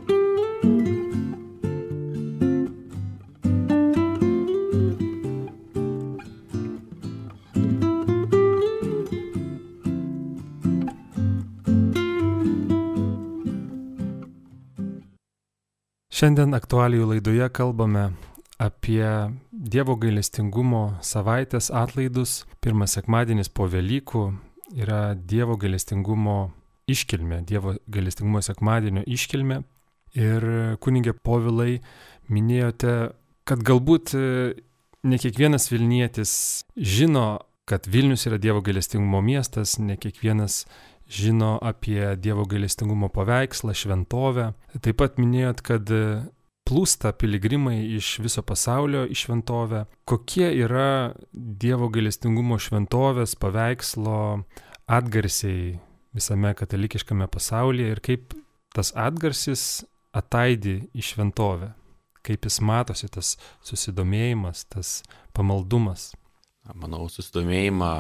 Šiandien 16.24 16.54
aktualijų 16.56 17.08
laidoje 17.10 17.48
kalbame 17.52 18.04
apie 18.62 19.04
Dievo 19.52 19.98
gailestingumo 20.00 20.94
savaitės 21.04 21.68
atlaidus. 21.68 22.46
Pirmas 22.64 22.94
sekmadienis 22.96 23.50
po 23.52 23.66
Velykų 23.68 24.22
yra 24.78 25.18
Dievo 25.18 25.58
gailestingumo 25.60 26.38
iškilmė, 26.88 27.42
Dievo 27.50 27.74
gailestingumo 27.92 28.40
sekmadienio 28.46 29.04
iškilmė. 29.04 29.58
Ir 30.14 30.46
kunigė 30.84 31.16
Povilai 31.18 31.80
minėjote, 32.30 33.14
kad 33.50 33.64
galbūt 33.66 34.14
ne 35.04 35.20
kiekvienas 35.20 35.70
Vilnietis 35.72 36.34
žino, 36.78 37.44
kad 37.66 37.88
Vilnius 37.90 38.28
yra 38.30 38.38
Dievo 38.38 38.62
gailestingumo 38.64 39.24
miestas, 39.26 39.80
ne 39.80 39.98
kiekvienas 39.98 40.64
žino 41.10 41.58
apie 41.62 42.16
Dievo 42.16 42.46
gailestingumo 42.50 43.10
paveikslą, 43.14 43.76
šventovę. 43.76 44.52
Taip 44.80 45.00
pat 45.02 45.20
minėjot, 45.22 45.64
kad 45.66 45.92
plūsta 46.64 47.12
piligrimai 47.20 47.82
iš 47.98 48.18
viso 48.24 48.44
pasaulio 48.46 49.04
į 49.10 49.18
šventovę. 49.20 49.86
Kokie 50.10 50.48
yra 50.64 51.14
Dievo 51.34 51.90
gailestingumo 51.94 52.60
šventovės 52.62 53.36
paveikslo 53.40 54.20
atgarsiai 54.88 55.80
visame 56.14 56.54
katalikiškame 56.56 57.28
pasaulyje 57.32 57.96
ir 57.96 58.02
kaip 58.04 58.36
tas 58.74 58.94
atgarsis 58.96 59.84
ataidi 60.14 60.78
į 60.94 61.06
šventovę, 61.06 61.72
kaip 62.24 62.46
jis 62.48 62.60
matosi 62.64 63.10
tas 63.12 63.34
susidomėjimas, 63.66 64.66
tas 64.72 65.00
pamaldumas. 65.36 66.12
Manau, 66.80 67.10
susidomėjimą, 67.12 67.92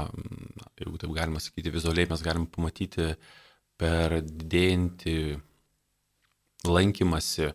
jeigu 0.79 0.99
taip 1.01 1.15
galima 1.17 1.41
sakyti, 1.43 1.73
vizualiai 1.73 2.07
mes 2.07 2.23
galim 2.23 2.45
pamatyti 2.47 3.09
per 3.81 4.21
didėjantį 4.23 5.17
lankymasi 6.69 7.49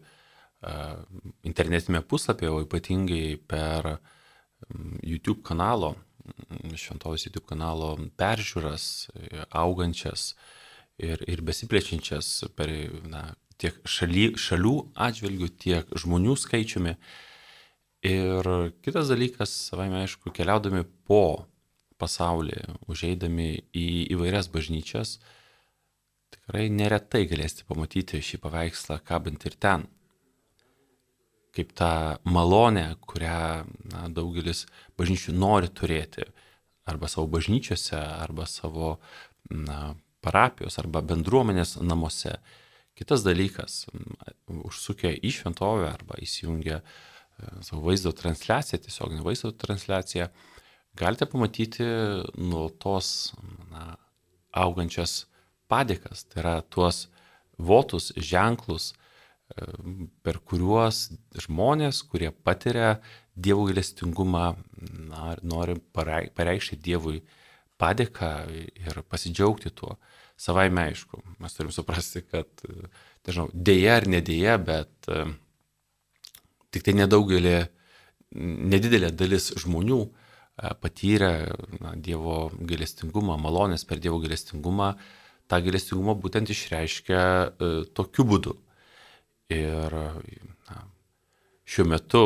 internetinėme 1.48 2.02
puslapyje, 2.04 2.50
o 2.52 2.60
ypatingai 2.66 3.38
per 3.48 3.94
YouTube 5.06 5.40
kanalo, 5.46 5.94
šventovės 6.76 7.28
YouTube 7.28 7.46
kanalo 7.48 7.94
peržiūras, 8.18 9.08
augančias 9.56 10.32
ir, 10.98 11.22
ir 11.30 11.40
besiplečiančias 11.46 12.50
per 12.58 12.74
na, 13.08 13.30
tiek 13.58 13.78
šaly, 13.88 14.32
šalių 14.38 14.74
atžvilgių, 15.08 15.48
tiek 15.58 15.90
žmonių 15.98 16.36
skaičiumi. 16.38 16.94
Ir 18.08 18.50
kitas 18.84 19.10
dalykas, 19.10 19.52
savaime 19.70 20.04
aišku, 20.04 20.30
keliaudami 20.34 20.84
po 21.08 21.48
pasaulį, 21.98 22.60
užeidami 22.86 23.50
į 23.74 23.88
įvairias 24.14 24.48
bažnyčias, 24.54 25.18
tikrai 26.34 26.68
neretai 26.70 27.24
galėsite 27.30 27.66
pamatyti 27.68 28.22
šį 28.22 28.38
paveikslą 28.44 29.00
kabant 29.06 29.46
ir 29.48 29.56
ten. 29.58 29.88
Kaip 31.56 31.72
tą 31.74 31.92
malonę, 32.28 32.92
kurią 33.02 33.64
na, 33.90 34.04
daugelis 34.14 34.66
bažnyčių 35.00 35.34
nori 35.34 35.72
turėti, 35.74 36.28
arba 36.88 37.08
savo 37.10 37.26
bažnyčiose, 37.32 37.98
arba 37.98 38.46
savo 38.46 38.98
na, 39.50 39.96
parapijos, 40.24 40.78
arba 40.80 41.02
bendruomenės 41.02 41.78
namuose. 41.82 42.36
Kitas 42.98 43.22
dalykas, 43.22 43.84
užsukę 44.50 45.12
į 45.22 45.30
šventovę 45.36 45.86
arba 45.92 46.18
įsijungę 46.24 46.80
uh, 46.80 46.96
savo 47.60 47.82
vaizdo 47.82 48.12
transliaciją, 48.12 48.78
tiesioginę 48.82 49.22
vaizdo 49.22 49.52
transliaciją, 49.52 50.28
galite 50.94 51.26
pamatyti 51.26 51.84
nuolatos 52.36 53.32
na, 53.70 53.96
augančias 54.52 55.26
padėkas, 55.70 56.24
tai 56.28 56.42
yra 56.42 56.54
tuos 56.62 57.06
votus, 57.58 58.10
ženklus, 58.16 58.92
e, 58.92 59.66
per 60.24 60.40
kuriuos 60.40 61.08
žmonės, 61.46 62.02
kurie 62.10 62.32
patiria 62.32 62.98
Dievo 63.38 63.68
gailestingumą, 63.68 64.56
nori 65.46 65.76
pareikšti 65.94 66.74
Dievui 66.82 67.20
padėką 67.78 68.30
ir 68.82 68.98
pasidžiaugti 69.06 69.70
tuo. 69.70 69.94
Savai 70.38 70.68
aišku, 70.70 71.18
mes 71.42 71.54
turim 71.56 71.72
suprasti, 71.74 72.22
kad, 72.22 72.48
nežinau, 73.26 73.48
dėja 73.52 73.96
ar 73.98 74.06
nedėja, 74.06 74.54
bet 74.62 75.10
uh, 75.10 75.32
Tik 76.68 76.84
tai 76.84 76.94
nedaugelį, 76.98 77.54
nedidelė 78.68 79.08
dalis 79.16 79.48
žmonių 79.62 80.00
e, 80.04 80.10
patyrė 80.82 81.30
na, 81.80 81.94
Dievo 81.96 82.50
gailestingumą, 82.52 83.38
malonės 83.40 83.86
per 83.88 84.02
Dievo 84.04 84.20
gailestingumą, 84.20 84.90
tą 85.48 85.62
gailestingumą 85.64 86.16
būtent 86.20 86.52
išreiškia 86.52 87.22
e, 87.24 87.70
tokiu 87.96 88.26
būdu. 88.28 88.52
Ir 89.56 89.96
na, 90.68 90.82
šiuo 91.64 91.88
metu, 91.88 92.22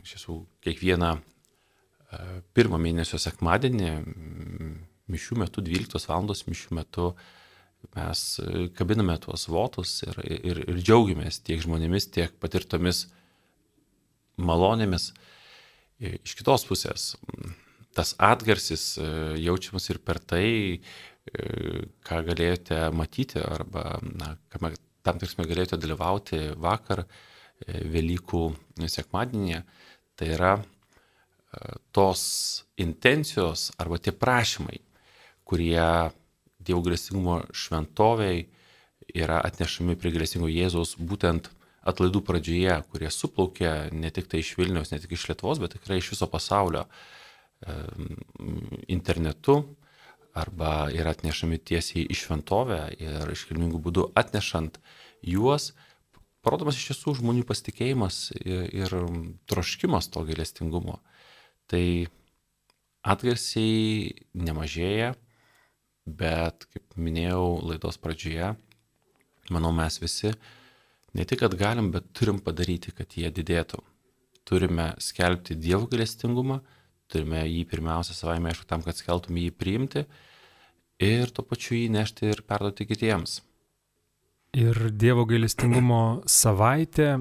iš 0.00 0.16
tiesų, 0.16 0.38
kiekvieną 0.64 1.12
e, 1.18 2.22
pirmą 2.56 2.80
mėnesio 2.80 3.20
sekmadienį, 3.20 3.92
mišių 5.12 5.42
metu, 5.44 5.60
12 5.60 6.08
val. 6.08 6.32
mišių 6.32 6.80
metu, 6.80 7.12
mes 7.96 8.22
kabiname 8.78 9.16
tuos 9.20 9.48
votus 9.50 9.98
ir, 10.06 10.18
ir, 10.24 10.62
ir 10.66 10.78
džiaugiamės 10.80 11.42
tiek 11.46 11.60
žmonėmis, 11.64 12.08
tiek 12.14 12.32
patirtomis 12.40 13.06
malonėmis. 14.40 15.10
E, 16.00 16.16
iš 16.22 16.36
kitos 16.38 16.64
pusės, 16.68 17.12
tas 17.96 18.14
atgarsis 18.22 18.96
e, 18.98 19.08
jaučiamas 19.42 19.88
ir 19.92 20.00
per 20.04 20.20
tai, 20.20 20.46
e, 20.78 21.82
ką 22.06 22.22
galėjote 22.28 22.80
matyti 22.96 23.42
arba 23.42 23.98
na, 24.02 24.34
tam 25.02 25.20
tiksme 25.22 25.46
galėjote 25.48 25.80
dalyvauti 25.82 26.48
vakar 26.60 27.06
Velykų 27.62 28.40
sekmadienėje. 28.90 29.60
Tai 30.18 30.26
yra 30.34 30.54
tos 31.94 32.22
intencijos 32.82 33.68
arba 33.78 34.00
tie 34.02 34.10
prašymai, 34.10 34.80
kurie 35.46 35.84
Dievo 36.62 36.82
grėsingumo 36.86 37.42
šventoviai 37.54 38.46
yra 39.14 39.40
atnešami 39.42 39.96
prie 39.98 40.12
grėsingo 40.14 40.50
Jėzaus 40.50 40.94
būtent 40.98 41.50
atlaidų 41.82 42.22
pradžioje, 42.26 42.76
kurie 42.92 43.10
suplaukė 43.10 43.90
ne 43.94 44.10
tik 44.14 44.28
tai 44.30 44.42
iš 44.42 44.54
Vilniaus, 44.58 44.92
ne 44.92 45.00
tik 45.02 45.16
iš 45.16 45.26
Lietuvos, 45.30 45.60
bet 45.62 45.74
tikrai 45.76 45.98
iš 45.98 46.12
viso 46.14 46.28
pasaulio 46.30 46.86
internetu 48.90 49.62
arba 50.34 50.88
yra 50.94 51.12
atnešami 51.12 51.58
tiesiai 51.60 52.06
į 52.08 52.16
šventovę 52.16 52.80
ir 53.02 53.32
iškilmingų 53.34 53.82
būdų 53.84 54.06
atnešant 54.18 54.78
juos, 55.22 55.72
parodomas 56.42 56.78
iš 56.78 56.92
tiesų 56.92 57.18
žmonių 57.20 57.44
pasitikėjimas 57.46 58.32
ir, 58.40 58.64
ir 58.72 58.96
troškimas 59.50 60.08
to 60.10 60.24
gailestingumo. 60.26 60.98
Tai 61.70 61.84
atgarsiai 63.02 64.14
nemažėja, 64.34 65.12
bet, 66.06 66.66
kaip 66.72 66.96
minėjau 66.98 67.60
laidos 67.68 67.98
pradžioje, 68.02 68.52
manau 69.52 69.72
mes 69.76 69.98
visi 70.02 70.32
ne 71.14 71.24
tik, 71.28 71.42
kad 71.44 71.56
galim, 71.58 71.90
bet 71.94 72.10
turim 72.16 72.40
padaryti, 72.42 72.94
kad 72.96 73.14
jie 73.16 73.30
didėtų. 73.30 73.82
Turime 74.48 74.92
skelbti 74.98 75.54
Dievo 75.54 75.86
galestingumą, 75.90 76.58
turime 77.12 77.44
jį 77.46 77.62
pirmiausia 77.70 78.16
savaime 78.16 78.50
aišku 78.50 78.66
tam, 78.68 78.82
kad 78.82 78.98
skeltum 78.98 79.38
jį 79.38 79.52
priimti 79.54 80.06
ir 81.02 81.30
tuo 81.34 81.44
pačiu 81.46 81.76
jį 81.76 81.88
nešti 81.94 82.30
ir 82.32 82.42
perduoti 82.46 82.86
kitiems. 82.88 83.40
Ir 84.58 84.90
Dievo 84.90 85.24
gailestingumo 85.28 86.22
savaitė 86.28 87.14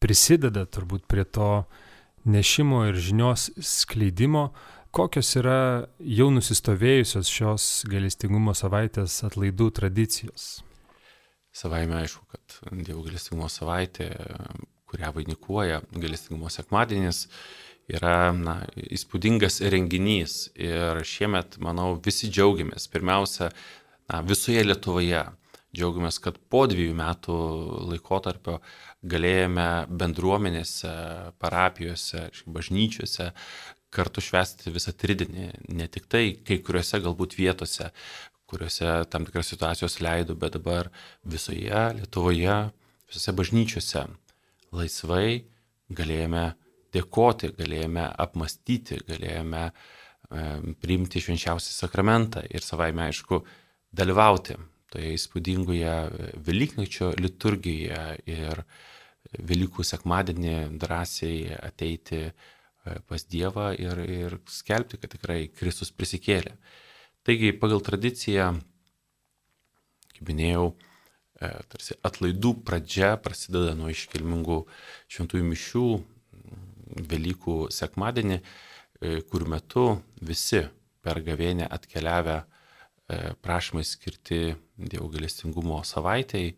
prisideda 0.00 0.64
turbūt 0.64 1.04
prie 1.10 1.26
to 1.28 1.64
nešimo 2.24 2.86
ir 2.88 2.96
žinios 2.96 3.50
skleidimo, 3.60 4.50
kokios 4.94 5.30
yra 5.38 5.86
jau 5.98 6.28
nusistovėjusios 6.34 7.30
šios 7.30 7.68
gailestingumo 7.90 8.54
savaitės 8.58 9.20
atlaidų 9.28 9.70
tradicijos. 9.78 10.50
Savaime 11.54 11.98
aišku, 12.02 12.26
kad 12.30 12.58
Dievo 12.84 13.02
galestingumo 13.06 13.48
savaitė, 13.50 14.10
kurią 14.90 15.10
vainikuoja 15.16 15.80
galestingumo 15.94 16.50
sekmadienis, 16.52 17.24
yra 17.90 18.30
na, 18.34 18.60
įspūdingas 18.74 19.60
renginys. 19.72 20.44
Ir 20.58 21.02
šiemet, 21.06 21.58
manau, 21.62 21.96
visi 22.04 22.30
džiaugiamės. 22.30 22.86
Pirmiausia, 22.92 23.50
na, 24.10 24.22
visoje 24.26 24.62
Lietuvoje 24.66 25.24
džiaugiamės, 25.74 26.20
kad 26.22 26.38
po 26.50 26.64
dviejų 26.70 26.94
metų 26.98 27.36
laikotarpio 27.90 28.58
galėjome 29.10 29.68
bendruomenėse, 29.90 30.94
parapijose, 31.42 32.28
bažnyčiose 32.46 33.30
kartu 33.94 34.22
švęsti 34.22 34.72
visą 34.74 34.94
tridinį. 34.96 35.50
Ne 35.74 35.86
tik 35.90 36.06
tai 36.10 36.24
kai 36.46 36.60
kuriuose 36.64 37.00
galbūt 37.02 37.36
vietose, 37.38 37.90
kuriuose 38.50 38.94
tam 39.10 39.26
tikras 39.26 39.50
situacijos 39.52 40.00
leido, 40.02 40.36
bet 40.38 40.56
dabar 40.58 40.90
visoje 41.24 41.84
Lietuvoje, 41.98 42.56
visose 43.10 43.34
bažnyčiose 43.36 44.06
laisvai 44.74 45.44
galėjome 45.90 46.44
dėkoti, 46.94 47.52
galėjome 47.58 48.06
apmastyti, 48.24 49.00
galėjome 49.06 49.64
e, 49.66 49.72
priimti 50.82 51.22
švenčiausią 51.22 51.74
sakramentą 51.74 52.42
ir 52.50 52.66
savaime 52.66 53.08
aišku 53.08 53.42
dalyvauti 53.94 54.58
toje 54.90 55.12
įspūdingoje 55.14 55.96
Velyknakčio 56.46 57.12
liturgijoje 57.18 58.06
ir 58.30 58.64
Velykų 59.46 59.84
sekmadienį 59.86 60.56
drąsiai 60.82 61.54
ateiti 61.58 62.24
e, 62.26 62.32
pas 63.08 63.24
Dievą 63.28 63.70
ir, 63.78 64.02
ir 64.08 64.36
skelbti, 64.50 64.98
kad 65.00 65.12
tikrai 65.12 65.48
Kristus 65.52 65.92
prisikėlė. 65.92 66.54
Taigi, 67.26 67.52
pagal 67.60 67.82
tradiciją, 67.84 68.52
kaip 70.14 70.30
minėjau, 70.30 70.70
e, 71.40 71.50
tarsi 71.72 71.98
atlaidų 72.06 72.54
pradžia 72.64 73.14
prasideda 73.20 73.74
nuo 73.78 73.90
iškilmingų 73.92 74.62
šventųjų 75.12 75.50
mišių 75.52 75.86
Velykų 77.10 77.56
sekmadienį, 77.70 78.40
e, 78.40 79.20
kur 79.30 79.44
metu 79.46 80.00
visi 80.20 80.64
per 81.04 81.20
gavėnę 81.22 81.68
atkeliavę 81.70 82.40
E, 83.10 83.32
prašymai 83.42 83.82
skirti 83.82 84.52
Dievo 84.78 85.08
galestingumo 85.10 85.80
savaitėjai 85.86 86.52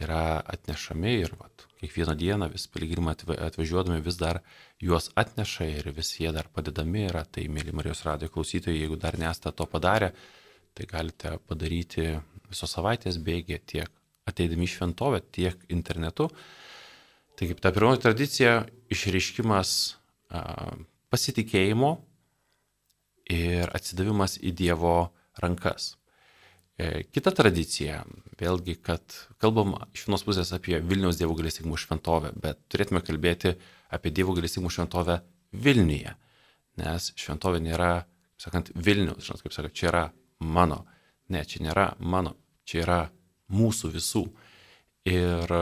yra 0.00 0.40
atnešami 0.48 1.12
ir 1.20 1.34
vat, 1.36 1.66
kiekvieną 1.80 2.14
dieną 2.16 2.48
vis 2.52 2.64
piligrimai 2.72 3.14
atvažiuodami 3.48 4.00
vis 4.04 4.16
dar 4.20 4.40
juos 4.80 5.10
atneša 5.20 5.68
ir 5.68 5.90
vis 5.92 6.14
jie 6.20 6.32
dar 6.32 6.48
padedami 6.48 7.06
yra. 7.10 7.24
Tai, 7.24 7.44
mėly 7.52 7.74
Marijos 7.76 8.04
radijo 8.06 8.32
klausytojai, 8.32 8.78
jeigu 8.80 8.96
dar 8.96 9.18
nesate 9.20 9.52
to 9.56 9.66
padarę, 9.68 10.12
tai 10.72 10.88
galite 10.88 11.36
padaryti 11.48 12.06
visos 12.48 12.72
savaitės 12.72 13.20
bėgė 13.20 13.60
tiek 13.66 13.90
ateidami 14.28 14.68
į 14.68 14.72
šventovę, 14.76 15.20
tiek 15.34 15.66
internetu. 15.74 16.30
Tai 17.36 17.48
kaip 17.48 17.60
ta 17.60 17.72
pirmoji 17.74 18.04
tradicija- 18.04 18.52
išreiškimas 18.94 19.96
pasitikėjimo 21.12 21.90
ir 23.32 23.68
atsidavimas 23.76 24.38
į 24.40 24.52
Dievo 24.56 25.12
rankas. 25.42 25.96
E, 26.82 27.04
kita 27.14 27.30
tradicija, 27.36 28.00
vėlgi, 28.40 28.74
kad 28.82 29.14
kalbam 29.42 29.76
iš 29.94 30.06
vienos 30.08 30.24
pusės 30.26 30.50
apie 30.56 30.80
Vilniaus 30.82 31.20
Dievo 31.20 31.36
galestingumų 31.38 31.78
šventovę, 31.78 32.32
bet 32.42 32.58
turėtume 32.72 33.02
kalbėti 33.04 33.54
apie 33.94 34.10
Dievo 34.14 34.34
galestingumų 34.34 34.72
šventovę 34.74 35.20
Vilniuje, 35.62 36.16
nes 36.82 37.10
šventovė 37.20 37.62
nėra, 37.62 37.92
sakant, 38.40 38.72
Vilnius, 38.74 39.22
žinot, 39.28 39.44
kaip 39.44 39.54
sakant, 39.54 39.76
čia 39.78 39.90
yra 39.92 40.04
mano. 40.42 40.82
Ne, 41.30 41.44
čia 41.46 41.62
nėra 41.64 41.92
mano, 42.00 42.34
čia 42.66 42.82
yra 42.82 43.00
mūsų 43.52 43.92
visų. 43.94 44.24
Ir 45.08 45.54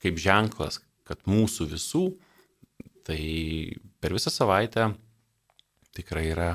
kaip 0.00 0.20
ženklas, 0.20 0.80
kad 1.04 1.20
mūsų 1.28 1.68
visų, 1.74 2.04
tai 3.04 3.20
per 4.00 4.16
visą 4.16 4.32
savaitę 4.32 4.92
tikrai 5.94 6.30
yra 6.32 6.54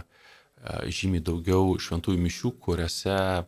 E, 0.59 0.91
žymiai 0.91 1.23
daugiau 1.23 1.77
šventųjų 1.79 2.19
mišių, 2.19 2.51
kuriuose 2.63 3.15
e, 3.15 3.43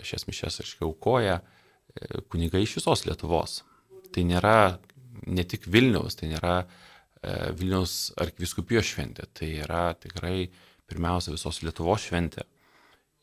šias 0.00 0.26
mišes, 0.28 0.60
aiškiai, 0.62 0.86
aukoja 0.88 1.40
e, 1.40 2.22
kunigai 2.32 2.64
iš 2.64 2.78
visos 2.80 3.04
Lietuvos. 3.08 3.60
Tai 4.12 4.24
nėra 4.28 4.56
ne 5.26 5.44
tik 5.48 5.68
Vilniaus, 5.70 6.18
tai 6.18 6.32
nėra 6.32 6.62
Vilniaus 7.54 8.10
arkiviskupijos 8.18 8.88
šventė, 8.88 9.28
tai 9.30 9.52
yra 9.62 9.92
tikrai 9.94 10.48
pirmiausia 10.90 11.30
visos 11.30 11.60
Lietuvos 11.62 12.08
šventė. 12.08 12.42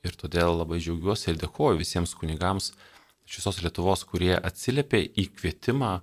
Ir 0.07 0.15
todėl 0.15 0.55
labai 0.55 0.79
džiaugiuosi 0.79 1.33
ir 1.33 1.41
dėkoju 1.41 1.81
visiems 1.81 2.13
kunigams 2.15 2.71
iš 3.27 3.41
visos 3.41 3.59
Lietuvos, 3.65 4.05
kurie 4.07 4.37
atsiliepė 4.37 5.03
į 5.19 5.27
kvietimą 5.35 5.97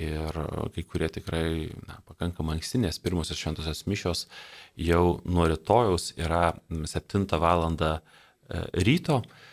Ir 0.00 0.36
kai 0.72 0.82
kurie 0.88 1.08
tikrai 1.12 1.68
na, 1.84 1.98
pakankamai 2.08 2.56
anksti, 2.56 2.80
nes 2.80 2.96
pirmosios 3.02 3.36
šventosios 3.36 3.84
mišios 3.90 4.24
jau 4.80 5.20
nuo 5.28 5.44
rytojaus 5.50 6.14
yra 6.16 6.54
7 6.70 7.26
val. 7.42 7.66
E, 7.76 7.90
ryto 8.86 9.20
e, 9.20 9.51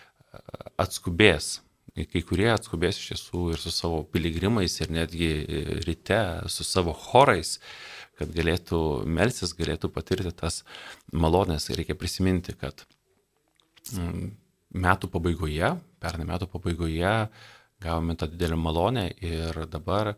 atskubės. 0.79 1.59
Kai 1.99 2.21
kurie 2.23 2.47
atskubės 2.53 2.99
iš 2.99 3.13
tiesų 3.13 3.45
ir 3.53 3.59
su 3.59 3.71
savo 3.73 4.03
piligrimais, 4.13 4.77
ir 4.79 4.91
netgi 4.93 5.29
ryte 5.87 6.19
su 6.51 6.63
savo 6.63 6.93
chorais, 6.95 7.57
kad 8.19 8.31
galėtų 8.35 8.79
melsis, 9.07 9.55
galėtų 9.57 9.89
patirti 9.95 10.31
tas 10.35 10.61
malonės. 11.11 11.69
Reikia 11.75 11.97
prisiminti, 11.99 12.55
kad 12.59 12.85
mm, 13.95 14.29
metų 14.85 15.09
pabaigoje, 15.11 15.73
pernai 16.03 16.27
metų 16.29 16.49
pabaigoje, 16.51 17.13
gavome 17.83 18.15
tą 18.19 18.27
didelę 18.31 18.59
malonę 18.59 19.07
ir 19.23 19.63
dabar 19.71 20.13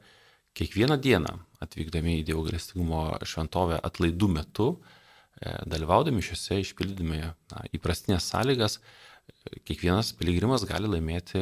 kiekvieną 0.57 0.97
dieną 1.01 1.37
atvykdami 1.61 2.17
į 2.19 2.25
Dievo 2.31 2.43
galestingumo 2.47 3.03
šventovę 3.27 3.77
atlaidų 3.85 4.29
metu, 4.33 4.67
e, 5.39 5.53
dalyvaudami 5.69 6.23
šiuose 6.25 6.57
išpildydami 6.63 7.21
na, 7.21 7.63
įprastinės 7.77 8.31
sąlygas, 8.33 8.79
kiekvienas 9.67 10.13
piligrimas 10.19 10.65
gali 10.69 10.89
laimėti 10.91 11.41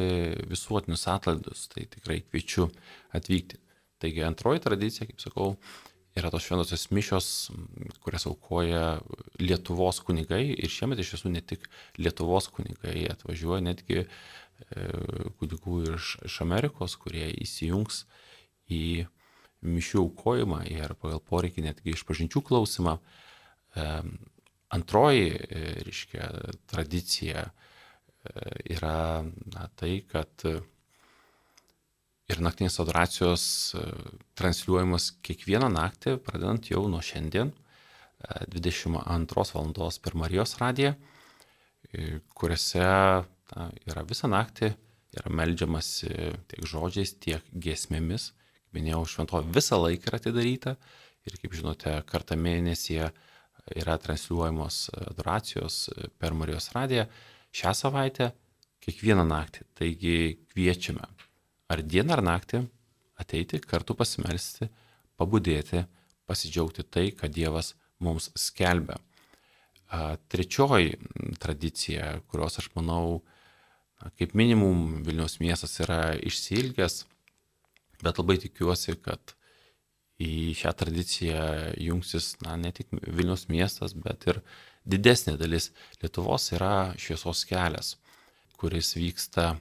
visuotinius 0.50 1.06
atlaidus. 1.12 1.68
Tai 1.72 1.86
tikrai 1.94 2.20
kviečiu 2.24 2.70
atvykti. 3.16 3.60
Taigi 4.00 4.24
antroji 4.24 4.62
tradicija, 4.64 5.06
kaip 5.08 5.20
sakau, 5.20 5.54
yra 6.16 6.30
tos 6.32 6.46
šventosios 6.46 6.88
mišios, 6.94 7.26
kurias 8.02 8.24
aukoja 8.26 9.00
Lietuvos 9.40 10.00
kunigai 10.04 10.46
ir 10.54 10.72
šiemet 10.72 11.02
iš 11.02 11.14
tiesų 11.14 11.34
ne 11.34 11.42
tik 11.44 11.68
Lietuvos 12.00 12.48
kunigai 12.54 13.04
atvažiuoja, 13.12 13.62
netgi 13.68 14.06
E, 14.68 14.88
kunigų 15.40 15.80
iš, 15.94 16.16
iš 16.28 16.40
Amerikos, 16.44 16.96
kurie 17.00 17.28
įsijungs 17.42 18.04
į 18.70 19.06
mišių 19.64 20.04
aukojimą 20.04 20.62
ir 20.72 20.94
pagal 21.00 21.22
poreikį 21.24 21.64
netgi 21.68 21.94
iš 21.94 22.04
pažinčių 22.08 22.42
klausimą. 22.48 22.98
E, 23.00 23.86
antroji, 24.76 25.30
e, 25.32 25.64
reiškia, 25.86 26.28
tradicija 26.70 27.48
yra 28.70 29.22
na, 29.24 29.68
tai, 29.80 30.00
kad 30.10 30.44
ir 32.30 32.42
naktinės 32.44 32.78
adoracijos 32.82 33.44
transliuojamos 34.38 35.10
kiekvieną 35.26 35.70
naktį, 35.72 36.18
pradedant 36.24 36.68
jau 36.70 36.84
nuo 36.90 37.00
šiandien, 37.04 37.52
22 38.52 39.54
val. 39.54 39.72
per 40.02 40.14
Marijos 40.14 40.58
radiją, 40.60 40.94
kuriuose 42.36 42.84
na, 42.84 43.70
yra 43.88 44.04
visą 44.06 44.28
naktį, 44.30 44.74
yra 45.16 45.32
melžiamasi 45.32 46.12
tiek 46.50 46.68
žodžiais, 46.68 47.16
tiek 47.18 47.46
giesmėmis. 47.50 48.30
Kaip 48.60 48.78
minėjau, 48.78 49.02
šventovė 49.08 49.56
visą 49.56 49.80
laiką 49.80 50.10
yra 50.10 50.20
atidaryta 50.20 50.76
ir, 51.26 51.38
kaip 51.40 51.56
žinote, 51.56 51.96
kartą 52.06 52.36
mėnesyje 52.38 53.10
yra 53.80 53.96
transliuojamos 53.98 54.90
adoracijos 55.10 55.88
per 56.20 56.36
Marijos 56.36 56.70
radiją. 56.76 57.08
Šią 57.56 57.74
savaitę 57.76 58.30
kiekvieną 58.84 59.24
naktį. 59.28 59.66
Taigi 59.78 60.16
kviečiame 60.52 61.06
ar 61.70 61.82
dieną 61.82 62.16
ar 62.18 62.24
naktį 62.26 62.64
ateiti 63.20 63.60
kartu 63.60 63.94
pasimelsti, 63.98 64.70
pabudėti, 65.20 65.84
pasidžiaugti 66.30 66.86
tai, 66.86 67.10
kad 67.12 67.34
Dievas 67.34 67.74
mums 68.00 68.30
skelbia. 68.38 68.96
Trečioji 70.30 70.96
tradicija, 71.42 72.14
kurios 72.30 72.60
aš 72.62 72.70
manau 72.78 73.20
Kaip 74.00 74.32
minimum 74.32 75.02
Vilniaus 75.04 75.36
miestas 75.42 75.76
yra 75.84 76.14
išsilgęs, 76.16 77.02
bet 78.00 78.20
labai 78.20 78.38
tikiuosi, 78.40 78.94
kad 79.04 79.34
į 80.20 80.54
šią 80.56 80.72
tradiciją 80.80 81.42
jungsis 81.84 82.32
na, 82.44 82.56
ne 82.56 82.72
tik 82.76 82.88
Vilniaus 82.92 83.46
miestas, 83.52 83.92
bet 83.92 84.24
ir 84.30 84.40
didesnė 84.84 85.36
dalis 85.40 85.70
Lietuvos 86.02 86.50
yra 86.56 86.92
šviesos 87.00 87.44
kelias, 87.48 87.96
kuris 88.60 88.94
vyksta 88.96 89.54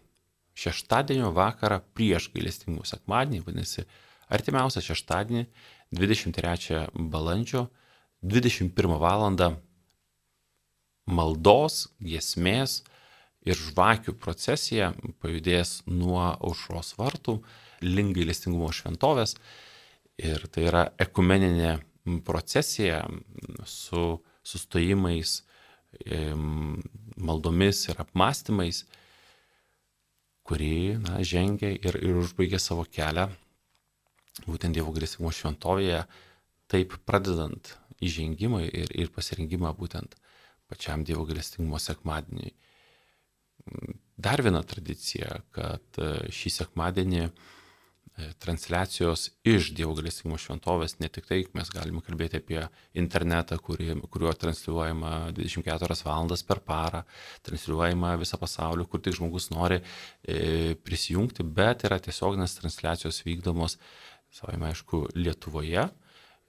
šeštadienio 0.59 1.31
vakarą 1.35 1.79
prieš 1.95 2.29
gailestingų 2.33 2.85
sekmadienį, 2.87 3.43
vadinasi, 3.45 3.85
artimiausią 4.29 4.83
šeštadienį, 4.89 5.45
23 5.95 6.85
balandžio, 7.11 7.67
21 8.21 8.99
val. 8.99 9.25
maldos, 11.09 11.87
giesmės, 11.97 12.83
ir 13.47 13.57
žvakių 13.57 14.13
procesija 14.19 14.91
pajudės 15.23 15.79
nuo 15.87 16.21
aušros 16.35 16.93
vartų 16.99 17.39
link 17.81 18.15
gailestingumo 18.17 18.71
šventovės. 18.75 19.37
Ir 20.19 20.43
tai 20.51 20.67
yra 20.67 20.83
ekumeninė 20.99 21.77
procesija 22.27 23.05
su 23.65 24.19
sustojimais, 24.49 25.39
maldomis 27.17 27.83
ir 27.89 28.01
apmąstymais, 28.01 28.83
kuri 30.45 30.97
na, 31.01 31.21
žengia 31.23 31.69
ir, 31.77 31.97
ir 32.01 32.17
užbaigia 32.23 32.59
savo 32.61 32.85
kelią 32.89 33.27
būtent 34.47 34.75
Dievo 34.77 34.93
gailestingumo 34.95 35.33
šventovėje, 35.35 36.03
taip 36.71 36.95
pradedant 37.05 37.73
įžengimą 38.05 38.63
ir, 38.69 38.91
ir 38.95 39.11
pasirinkimą 39.13 39.73
būtent 39.77 40.15
pačiam 40.69 41.03
Dievo 41.03 41.25
gailestingumo 41.27 41.79
sekmadieniui. 41.81 42.53
Dar 44.17 44.41
viena 44.45 44.61
tradicija, 44.65 45.41
kad 45.55 45.99
e, 45.99 46.29
šį 46.33 46.51
sekmadienį 46.55 47.21
e, 47.25 47.31
transliacijos 48.43 49.29
iš 49.47 49.71
Dievo 49.75 49.93
galestingumo 49.97 50.39
šventovės, 50.41 50.97
ne 50.99 51.09
tik 51.13 51.27
tai 51.29 51.39
mes 51.55 51.71
galime 51.73 52.01
kalbėti 52.05 52.39
apie 52.39 52.61
internetą, 52.97 53.59
kuri, 53.63 53.93
kuriuo 54.11 54.33
transliuojama 54.39 55.31
24 55.37 55.97
valandas 56.05 56.43
per 56.47 56.61
parą, 56.65 57.03
transliuojama 57.47 58.15
visą 58.21 58.39
pasaulį, 58.41 58.87
kur 58.89 59.03
tik 59.05 59.17
žmogus 59.19 59.49
nori 59.53 59.79
e, 59.79 60.75
prisijungti, 60.85 61.43
bet 61.43 61.85
yra 61.89 61.99
tiesioginės 62.03 62.57
transliacijos 62.59 63.23
vykdomos, 63.27 63.77
savai 64.33 64.57
aišku, 64.71 65.05
Lietuvoje, 65.17 65.87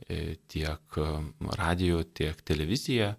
e, 0.07 0.21
tiek 0.51 1.01
radio, 1.61 2.03
tiek 2.05 2.41
televizija. 2.47 3.15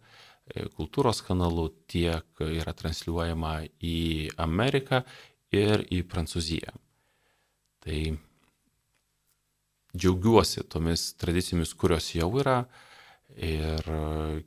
E, 0.52 0.68
kultūros 0.76 1.22
kanalų, 1.26 1.70
tiek 1.90 2.44
yra 2.52 2.74
transliuojama 2.78 3.56
į 3.80 4.32
Ameriką 4.42 5.04
ir 5.56 5.86
į 5.92 6.04
Prancūziją. 6.10 6.76
Tai 7.82 8.02
džiaugiuosi 9.98 10.64
tomis 10.72 11.12
tradicijomis, 11.20 11.74
kurios 11.76 12.12
jau 12.16 12.30
yra 12.40 12.64
ir 13.36 13.88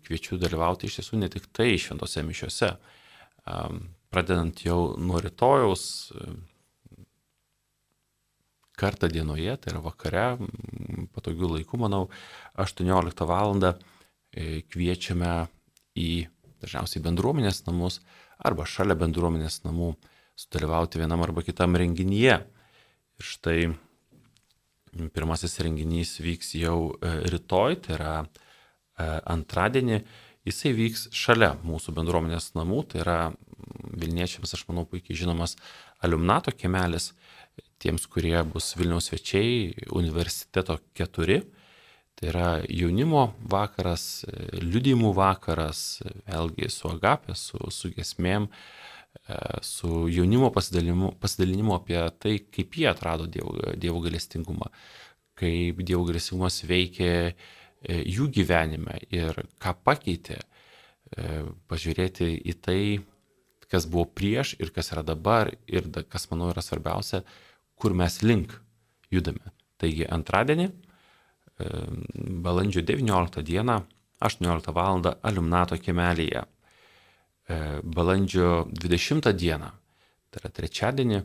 kviečiu 0.05 0.39
dalyvauti 0.41 0.89
iš 0.89 1.01
tiesų 1.01 1.21
ne 1.21 1.31
tik 1.33 1.49
tai 1.57 1.75
šventose 1.81 2.25
mišiose. 2.27 2.75
Pradedant 4.13 4.61
jau 4.65 4.95
nuo 5.01 5.21
rytojaus, 5.21 6.13
kartą 8.79 9.09
dienoje, 9.09 9.57
tai 9.61 9.73
yra 9.73 9.83
vakare, 9.85 10.27
patogių 11.15 11.51
laikų, 11.59 11.81
manau, 11.87 12.09
18 12.61 13.29
val. 13.29 13.55
kviečiame 14.35 15.47
į 15.95 16.27
dažniausiai 16.59 17.03
bendruomenės 17.05 17.61
namus 17.69 18.01
arba 18.43 18.67
šalia 18.67 18.97
bendruomenės 18.99 19.61
namų 19.63 19.93
sudalyvauti 20.35 20.99
vienam 20.99 21.23
arba 21.23 21.45
kitam 21.47 21.77
renginyje. 21.79 22.41
Ir 23.15 23.29
štai 23.29 23.59
pirmasis 25.15 25.59
renginys 25.65 26.19
vyks 26.23 26.55
jau 26.59 26.95
e, 26.95 27.15
rytoj, 27.33 27.79
tai 27.85 27.97
yra 27.97 28.13
e, 28.23 28.27
antradienį. 29.35 30.01
Jisai 30.45 30.75
vyks 30.77 31.09
šalia 31.17 31.55
mūsų 31.65 31.95
bendruomenės 31.97 32.53
namų, 32.59 32.85
tai 32.93 33.01
yra 33.05 33.19
Vilniečiams, 33.95 34.53
aš 34.53 34.67
manau, 34.69 34.85
puikiai 34.89 35.17
žinomas 35.17 35.57
Aliumnato 36.05 36.53
kiemelis, 36.53 37.13
tiems, 37.81 38.05
kurie 38.13 38.37
bus 38.45 38.75
Vilniaus 38.77 39.09
svečiai, 39.09 39.73
universiteto 39.97 40.77
keturi. 40.97 41.41
Tai 42.15 42.29
yra 42.31 42.49
jaunimo 42.71 43.33
vakaras, 43.51 44.25
liudymų 44.61 45.15
vakaras, 45.17 46.03
vėlgi 46.29 46.69
su 46.71 46.93
agapė, 46.93 47.35
su, 47.35 47.59
su 47.75 47.91
gesmėm, 47.97 48.47
e, 48.47 48.84
su 49.63 50.09
jaunimo 50.09 50.51
pasidalinimu, 50.53 51.15
pasidalinimu 51.21 51.75
apie 51.79 52.01
tai, 52.21 52.39
kaip 52.53 52.77
jie 52.77 52.89
atrado 52.91 53.27
Dievo, 53.27 53.55
dievo 53.81 54.03
galestingumą, 54.05 54.69
kaip 55.39 55.81
Dievo 55.81 56.05
galestingumas 56.09 56.61
veikė 56.69 57.11
e, 57.15 57.33
jų 58.05 58.29
gyvenime 58.35 58.99
ir 59.15 59.39
ką 59.63 59.75
pakeitė, 59.87 60.41
e, 61.17 61.43
pažiūrėti 61.71 62.31
į 62.53 62.57
tai, 62.61 62.81
kas 63.71 63.89
buvo 63.91 64.05
prieš 64.13 64.55
ir 64.61 64.71
kas 64.75 64.93
yra 64.93 65.03
dabar 65.03 65.51
ir 65.67 65.89
kas, 66.11 66.29
manau, 66.31 66.51
yra 66.53 66.63
svarbiausia, 66.63 67.25
kur 67.81 67.97
mes 67.97 68.21
link 68.23 68.53
judame. 69.11 69.55
Taigi 69.81 70.05
antradienį 70.07 70.69
balandžio 72.45 72.83
19 72.83 73.43
dieną 73.47 73.81
18 74.21 74.73
val. 74.75 75.03
Aliumnato 75.23 75.79
kiemelėje. 75.79 76.45
Balandžio 77.49 78.65
20 78.73 79.33
dieną, 79.37 79.71
tai 80.33 80.41
yra 80.41 80.51
trečiadienį, 80.57 81.21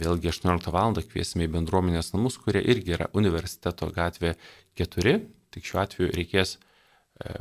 vėlgi 0.00 0.30
18 0.32 0.72
val. 0.74 0.96
kviesime 0.98 1.46
į 1.46 1.52
bendruomenės 1.54 2.12
namus, 2.14 2.38
kurie 2.42 2.62
irgi 2.62 2.96
yra 2.96 3.06
universiteto 3.14 3.90
gatvė 3.94 4.34
4, 4.74 5.20
tik 5.54 5.68
šiuo 5.68 5.80
atveju 5.84 6.10
reikės 6.16 6.56
e, 6.56 7.36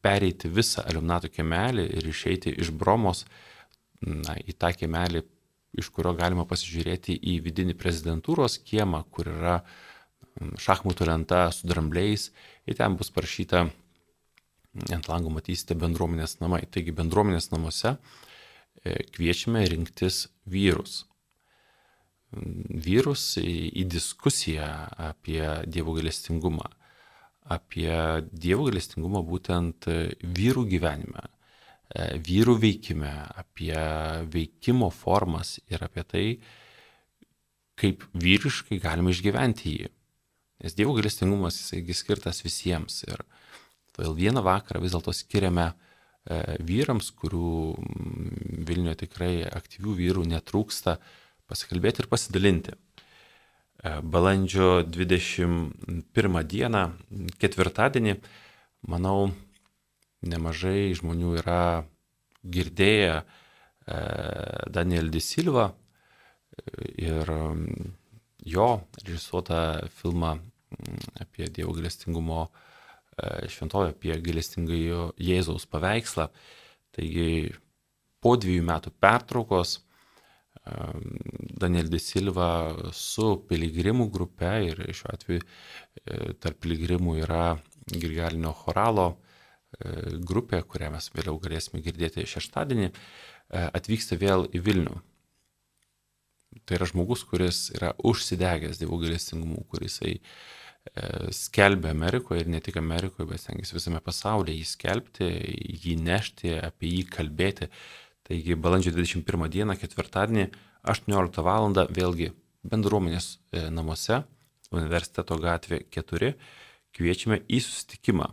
pereiti 0.00 0.48
visą 0.48 0.86
Aliumnato 0.88 1.28
kiemelį 1.28 1.84
ir 1.98 2.08
išeiti 2.08 2.54
iš 2.56 2.72
Bromos 2.72 3.26
na, 4.00 4.38
į 4.40 4.56
tą 4.56 4.72
kiemelį, 4.72 5.22
iš 5.76 5.90
kurio 5.92 6.14
galima 6.16 6.46
pasižiūrėti 6.48 7.14
į 7.14 7.36
vidinį 7.44 7.76
prezidentūros 7.78 8.58
kiemą, 8.64 9.04
kur 9.12 9.28
yra 9.28 9.60
šachmatų 10.58 11.06
lenta 11.10 11.44
su 11.52 11.68
drambliais 11.68 12.30
ir 12.66 12.78
ten 12.78 12.96
bus 12.96 13.12
parašyta, 13.12 13.66
ant 14.94 15.08
lango 15.10 15.32
matysite 15.34 15.76
bendruomenės 15.78 16.38
namai. 16.42 16.62
Taigi 16.70 16.94
bendruomenės 16.96 17.50
namuose 17.52 17.96
e, 17.96 19.00
kviečiame 19.14 19.64
rinktis 19.70 20.26
vyrus. 20.50 21.04
Vyrus 22.30 23.24
į, 23.42 23.82
diskusiją 23.90 24.68
apie 25.10 25.42
Dievo 25.66 25.96
galestingumą. 25.96 26.68
Apie 27.50 27.90
Dievo 28.30 28.68
galestingumą 28.68 29.24
būtent 29.26 29.88
vyrų 30.22 30.66
gyvenime, 30.70 31.26
e, 31.90 32.12
vyrų 32.22 32.54
veikime, 32.62 33.10
apie 33.42 33.74
veikimo 34.30 34.92
formas 34.94 35.58
ir 35.66 35.82
apie 35.82 36.06
tai, 36.06 36.26
kaip 37.80 38.04
vyriškai 38.14 38.78
galima 38.78 39.10
išgyventi 39.10 39.74
jį. 39.74 39.90
Nes 40.60 40.76
Dievo 40.76 40.94
galestingumas 40.94 41.56
jisai 41.58 41.96
skirtas 41.96 42.44
visiems. 42.44 43.02
Ir 43.08 43.24
todėl 43.96 44.16
vieną 44.18 44.42
vakarą 44.44 44.82
vis 44.82 44.94
dėlto 44.94 45.14
skiriame 45.14 45.70
e, 45.70 46.56
vyrams, 46.66 47.10
kurių 47.18 47.50
mm, 47.74 48.62
Vilniuje 48.68 48.96
tikrai 49.04 49.32
aktyvių 49.46 49.96
vyrų 49.98 50.26
netrūksta, 50.30 50.96
pasikalbėti 51.50 52.04
ir 52.04 52.10
pasidalinti. 52.12 52.76
E, 52.76 53.94
balandžio 54.02 54.82
21 54.86 56.42
dieną, 56.54 56.84
ketvirtadienį, 57.42 58.16
manau, 58.90 59.30
nemažai 60.20 60.90
žmonių 60.98 61.36
yra 61.42 61.62
girdėję 62.44 63.14
e, 63.20 63.24
Daniel 64.70 65.10
Disilva 65.12 65.70
ir 67.00 67.26
mm, 67.26 67.92
jo 68.48 68.70
režisuotą 69.02 69.88
filmą 70.00 70.36
apie 71.20 71.48
Dievo 71.50 71.72
galestingumo 71.74 72.44
e, 72.46 72.68
šventovę, 73.50 73.94
apie 73.94 74.16
galestingąjį 74.24 75.12
Jėzaus 75.20 75.66
paveikslą. 75.70 76.28
Taigi 76.96 77.54
po 78.22 78.34
dviejų 78.40 78.66
metų 78.66 78.92
pertraukos 79.02 79.78
e, 79.78 79.82
Daniel 81.62 81.90
de 81.92 82.00
Silva 82.02 82.50
su 82.96 83.32
piligrimų 83.48 84.08
grupe 84.12 84.52
ir 84.68 84.82
šiuo 84.96 85.12
atveju 85.14 85.42
e, 85.42 85.50
tarp 86.42 86.60
piligrimų 86.64 87.18
yra 87.24 87.44
Grigalinio 87.90 88.54
choralo 88.54 89.12
grupė, 90.26 90.58
kurią 90.66 90.88
mes 90.90 91.06
vėliau 91.14 91.36
galėsime 91.40 91.78
girdėti 91.80 92.24
šeštadienį, 92.26 92.88
atvyksta 93.54 94.18
vėl 94.18 94.42
į 94.50 94.60
Vilnių. 94.66 94.96
Tai 96.66 96.76
yra 96.76 96.88
žmogus, 96.90 97.22
kuris 97.22 97.68
yra 97.78 97.92
užsidegęs 98.02 98.82
dievų 98.82 98.98
galestingumu, 99.04 99.62
kuris 99.70 100.00
jisai 100.00 100.16
E, 100.18 100.59
skelbia 101.36 101.92
Amerikoje 101.92 102.40
ir 102.40 102.48
ne 102.48 102.60
tik 102.60 102.78
Amerikoje, 102.80 103.28
bet 103.28 103.42
stengiasi 103.42 103.76
visame 103.76 104.00
pasaulyje 104.04 104.56
jį 104.56 104.66
skelbti, 104.68 105.28
jį 105.84 105.96
nešti, 106.00 106.54
apie 106.56 106.88
jį 106.88 107.04
kalbėti. 107.12 107.68
Taigi 108.26 108.56
balandžio 108.56 108.94
21 108.96 109.50
dieną, 109.52 109.76
ketvirtadienį, 109.78 110.48
18 110.88 111.44
val. 111.44 111.68
vėlgi 111.92 112.30
bendruomenės 112.64 113.38
e, 113.52 113.68
namuose, 113.70 114.22
universiteto 114.72 115.36
gatvė 115.40 115.82
4, 115.92 116.34
kviečiame 116.96 117.42
į 117.48 117.60
susitikimą 117.64 118.28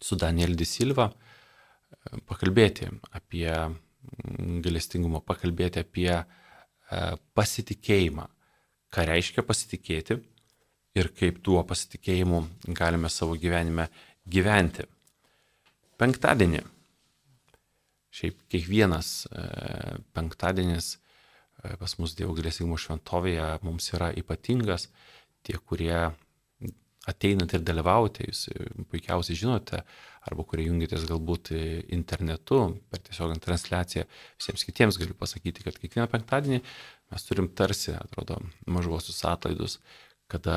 su 0.00 0.16
Daniel 0.16 0.54
Disilva, 0.56 1.10
e, 1.10 2.20
pakalbėti 2.30 2.90
apie 3.12 3.50
galestingumą, 4.64 5.20
pakalbėti 5.20 5.82
apie 5.82 6.12
pasitikėjimą. 7.38 8.24
Ką 8.90 9.04
reiškia 9.06 9.44
pasitikėti? 9.46 10.16
Ir 10.98 11.12
kaip 11.14 11.38
tuo 11.46 11.62
pasitikėjimu 11.66 12.42
galime 12.74 13.10
savo 13.12 13.36
gyvenime 13.38 13.88
gyventi. 14.30 14.86
Penktadienį 16.00 16.64
Šiaip 18.10 18.40
kiekvienas 18.50 19.10
e, 19.30 19.42
penktadienis 20.16 20.96
e, 20.96 21.76
pas 21.78 21.92
mus 22.02 22.16
Dievo 22.18 22.34
galėsimo 22.34 22.78
šventovėje 22.80 23.46
mums 23.66 23.86
yra 23.94 24.10
ypatingas. 24.18 24.88
Tie, 25.46 25.54
kurie 25.62 25.94
ateinat 27.08 27.54
ir 27.56 27.62
dalyvaujate, 27.64 28.26
jūs 28.26 28.42
puikiausiai 28.90 29.38
žinote, 29.38 29.80
arba 30.26 30.44
kurie 30.44 30.66
jungitės 30.66 31.06
galbūt 31.08 31.52
internetu 31.96 32.58
per 32.90 33.00
tiesiog 33.06 33.38
transliaciją, 33.40 34.04
visiems 34.42 34.66
kitiems 34.68 34.98
galiu 35.00 35.16
pasakyti, 35.16 35.64
kad 35.64 35.78
kiekvieną 35.80 36.10
penktadienį 36.12 36.60
mes 36.60 37.24
turim 37.26 37.48
tarsi, 37.56 37.94
atrodo, 37.96 38.36
mažuosius 38.68 39.22
atlaidus, 39.30 39.78
kada 40.30 40.56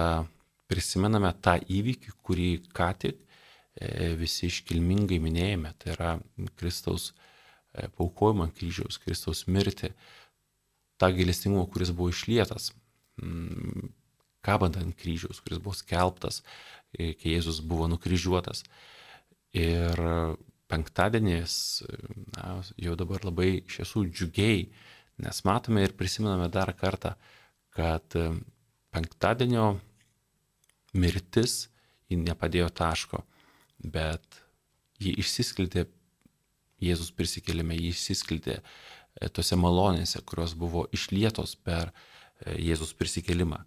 prisimename 0.72 1.32
tą 1.44 1.58
įvykį, 1.62 2.16
kurį 2.26 2.50
ką 2.76 2.90
tik 3.02 3.20
e, 3.20 4.14
visi 4.20 4.48
iškilmingai 4.50 5.20
minėjome, 5.24 5.74
tai 5.82 5.94
yra 5.96 6.14
Kristaus 6.60 7.12
e, 7.12 7.90
paukojimą 7.98 8.50
kryžiaus, 8.58 9.02
Kristaus 9.04 9.46
mirtį, 9.50 9.92
tą 11.02 11.10
gailestingumą, 11.14 11.68
kuris 11.74 11.92
buvo 11.96 12.14
išlietas 12.14 12.72
kabant 14.44 14.78
ant 14.78 14.96
kryžiaus, 15.00 15.40
kuris 15.44 15.62
buvo 15.64 15.76
skelbtas, 15.78 16.42
e, 16.92 17.14
kai 17.18 17.38
Jėzus 17.38 17.62
buvo 17.66 17.88
nukryžiuotas. 17.92 18.64
Ir 19.56 20.00
penktadienis 20.72 21.56
na, 22.36 22.58
jau 22.82 22.98
dabar 23.00 23.24
labai 23.24 23.62
iš 23.62 23.80
tiesų 23.80 24.08
džiugiai, 24.10 24.66
nes 25.24 25.44
matome 25.48 25.86
ir 25.86 25.94
prisimename 25.98 26.50
dar 26.52 26.74
kartą, 26.76 27.14
kad 27.74 28.18
penktadienio 28.94 29.68
mirtis 30.94 31.68
ji 32.12 32.20
nepadėjo 32.22 32.70
taško, 32.78 33.24
bet 33.84 34.42
ji 35.02 35.16
išsiskleidė, 35.24 35.88
Jėzus 36.84 37.14
prisikėlėme, 37.16 37.78
ji 37.80 37.94
išsiskleidė 37.94 38.58
e, 38.60 38.64
tose 39.32 39.56
malonėse, 39.56 40.20
kurios 40.28 40.52
buvo 40.60 40.84
išlietos 40.92 41.54
per 41.56 41.94
Jėzus 42.44 42.92
prisikėlimą. 43.00 43.62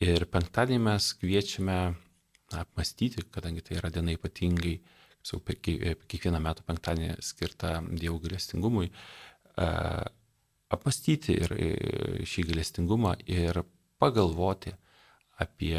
Ir 0.00 0.24
penktadienį 0.32 0.78
mes 0.86 1.10
kviečiame 1.20 1.78
na, 1.92 2.62
apmastyti, 2.62 3.26
kadangi 3.34 3.64
tai 3.66 3.76
yra 3.82 3.90
diena 3.92 4.14
ypatingai, 4.14 4.78
sau, 5.20 5.42
kiekvieną 5.42 6.40
metų 6.40 6.64
penktadienį 6.70 7.18
skirta 7.26 7.74
Dievo 7.90 8.16
galestingumui, 8.22 8.88
apmastyti 10.72 11.36
ir 11.36 11.54
e, 11.58 11.68
šį 12.28 12.46
galestingumą 12.52 13.16
ir 13.28 13.60
pagalvoti 13.98 14.72
apie 15.38 15.78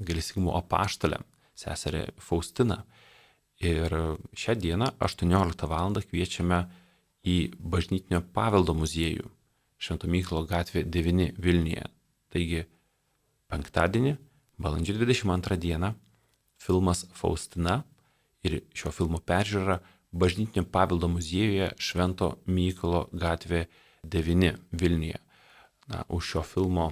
galestingumo 0.00 0.56
apaštalę, 0.58 1.18
seserę 1.54 2.06
Faustiną. 2.20 2.82
Ir 3.60 3.90
šią 4.36 4.54
dieną 4.60 4.90
18 5.00 5.66
val. 5.66 5.94
kviečiame 6.10 6.66
į 7.24 7.56
bažnytinio 7.58 8.20
paveldo 8.36 8.74
muziejų 8.76 9.30
Švento 9.78 10.08
Myklo 10.08 10.44
gatvė 10.44 10.84
9 10.84 11.36
Vilniuje. 11.40 11.84
Taigi, 12.32 12.64
penktadienį, 13.48 14.16
balandžio 14.58 14.96
22 14.96 15.56
dieną, 15.56 15.94
filmas 16.56 17.06
Faustina 17.12 17.84
ir 18.44 18.62
šio 18.74 18.92
filmo 18.92 19.20
peržiūra 19.20 19.80
Bažnytinio 20.16 20.64
paveldo 20.72 21.08
muziejuje 21.12 21.72
Švento 21.82 22.38
Mykolo 22.46 23.08
gatvė 23.12 23.66
9 24.04 24.56
Vilniuje. 24.72 25.18
Na, 25.86 26.02
už 26.10 26.32
šio 26.32 26.42
filmo 26.42 26.90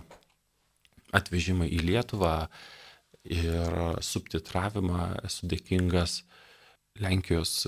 atvežimą 1.14 1.66
į 1.66 1.80
Lietuvą 1.82 2.46
ir 3.26 3.74
subtitravimą 4.04 5.24
esu 5.26 5.48
dėkingas 5.50 6.20
Lenkijos 7.02 7.64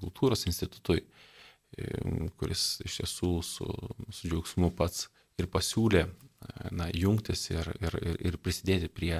kultūros 0.00 0.48
institutui, 0.50 1.04
kuris 2.40 2.80
iš 2.82 3.00
tiesų 3.00 3.30
su, 3.46 3.68
su 4.10 4.30
džiaugsmu 4.30 4.72
pats 4.74 5.06
ir 5.38 5.46
pasiūlė 5.50 6.08
na, 6.70 6.88
jungtis 6.94 7.48
ir, 7.50 7.70
ir, 7.80 7.98
ir, 8.02 8.18
ir 8.30 8.38
prisidėti 8.42 8.90
prie 8.92 9.14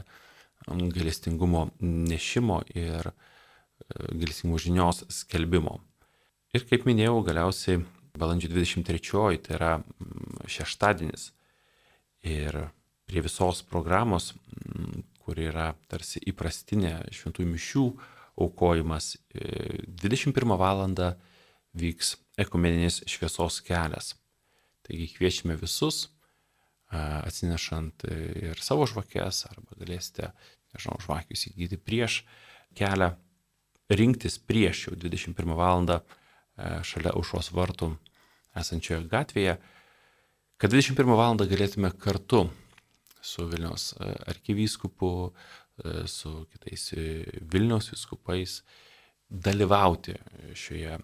um, 0.67 0.89
gailestingumo 0.93 1.69
nešimo 1.81 2.61
ir 2.75 3.11
e, 3.11 3.15
gailestingumo 4.13 4.61
žinios 4.61 5.05
skelbimo. 5.13 5.79
Ir 6.55 6.67
kaip 6.69 6.87
minėjau, 6.87 7.19
galiausiai 7.27 7.83
balandžio 8.19 8.53
23, 8.53 9.41
tai 9.43 9.57
yra 9.57 9.73
šeštadienis. 10.51 11.33
Ir 12.25 12.57
prie 13.05 13.21
visos 13.25 13.63
programos, 13.69 14.33
mm, 14.33 15.05
kur 15.25 15.39
yra 15.41 15.73
tarsi 15.89 16.23
įprastinė 16.31 16.97
šventųjų 17.13 17.51
mišių 17.53 17.85
aukojimas, 18.45 19.15
21 19.35 20.55
e, 20.55 20.59
val. 20.59 20.85
vyks 21.75 22.17
ekumeninis 22.39 23.03
šviesos 23.11 23.61
kelias. 23.67 24.15
Taigi 24.87 25.09
kviečiame 25.17 25.57
visus 25.59 26.09
atsinešant 26.95 28.05
ir 28.07 28.61
savo 28.63 28.87
žvakės, 28.87 29.45
arba 29.51 29.79
galėsite, 29.81 30.31
nežinau, 30.75 30.99
žvakių 31.03 31.35
įsigyti 31.35 31.79
prieš 31.81 32.21
kelią, 32.79 33.15
rinktis 33.91 34.39
prieš 34.39 34.89
jau 34.89 34.97
21 34.97 35.57
val. 35.59 35.89
šalia 36.87 37.11
aušos 37.19 37.51
vartų 37.51 37.97
esančioje 38.55 39.09
gatvėje, 39.11 39.59
kad 40.59 40.73
21 40.73 41.17
val. 41.19 41.37
galėtume 41.37 41.93
kartu 41.99 42.49
su 43.25 43.47
Vilniaus 43.49 43.93
arkivyskupu, 44.29 45.33
su 46.07 46.35
kitais 46.53 46.91
Vilniaus 47.53 47.91
viskupais 47.93 48.63
dalyvauti 49.29 50.15
šioje 50.55 50.99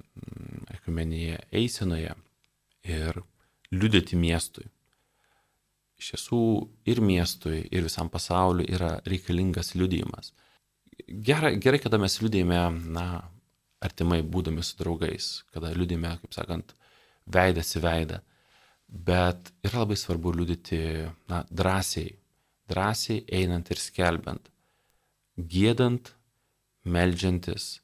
ekumenėje 0.77 1.41
eisenoje 1.63 2.13
ir 2.85 3.23
liudyti 3.73 4.17
miestui 4.17 4.69
iš 6.01 6.15
tiesų 6.15 6.41
ir 6.89 7.03
miestui, 7.05 7.61
ir 7.69 7.85
visam 7.85 8.09
pasauliu 8.13 8.65
yra 8.69 8.97
reikalingas 9.09 9.75
liudijimas. 9.77 10.33
Gerai, 11.07 11.55
gerai 11.61 11.81
kada 11.83 12.01
mes 12.01 12.19
liudijame, 12.23 12.61
na, 12.95 13.07
artimai 13.85 14.21
būdami 14.25 14.65
su 14.65 14.79
draugais, 14.81 15.31
kada 15.55 15.73
liudijame, 15.77 16.17
kaip 16.23 16.37
sakant, 16.37 16.75
veidas 17.31 17.75
į 17.77 17.85
veidą. 17.85 18.21
Bet 18.90 19.53
yra 19.62 19.85
labai 19.85 19.96
svarbu 19.96 20.33
liudyti, 20.35 20.81
na, 21.31 21.44
drąsiai, 21.50 22.16
drąsiai 22.70 23.22
einant 23.38 23.70
ir 23.70 23.79
skelbiant, 23.79 24.50
gėdant, 25.38 26.11
melžiantis 26.83 27.76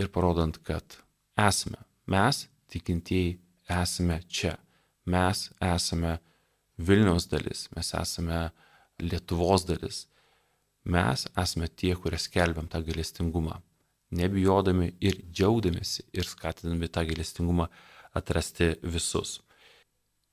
ir 0.00 0.08
parodant, 0.14 0.56
kad 0.64 0.96
esame, 1.36 1.82
mes, 2.08 2.46
tikintieji, 2.72 3.36
esame 3.68 4.22
čia, 4.28 4.56
mes 5.04 5.50
esame 5.60 6.18
Vilniaus 6.78 7.26
dalis, 7.26 7.66
mes 7.74 7.90
esame 7.98 8.48
Lietuvos 9.02 9.64
dalis. 9.66 10.06
Mes 10.88 11.26
esame 11.36 11.68
tie, 11.68 11.92
kurie 11.98 12.18
skelbiam 12.22 12.68
tą 12.70 12.80
galestingumą, 12.86 13.58
nebijodami 14.14 14.92
ir 15.04 15.18
džiaugdamėsi 15.26 16.06
ir 16.16 16.24
skatindami 16.24 16.88
tą 16.88 17.04
galestingumą 17.10 17.66
atrasti 18.16 18.70
visus. 18.82 19.40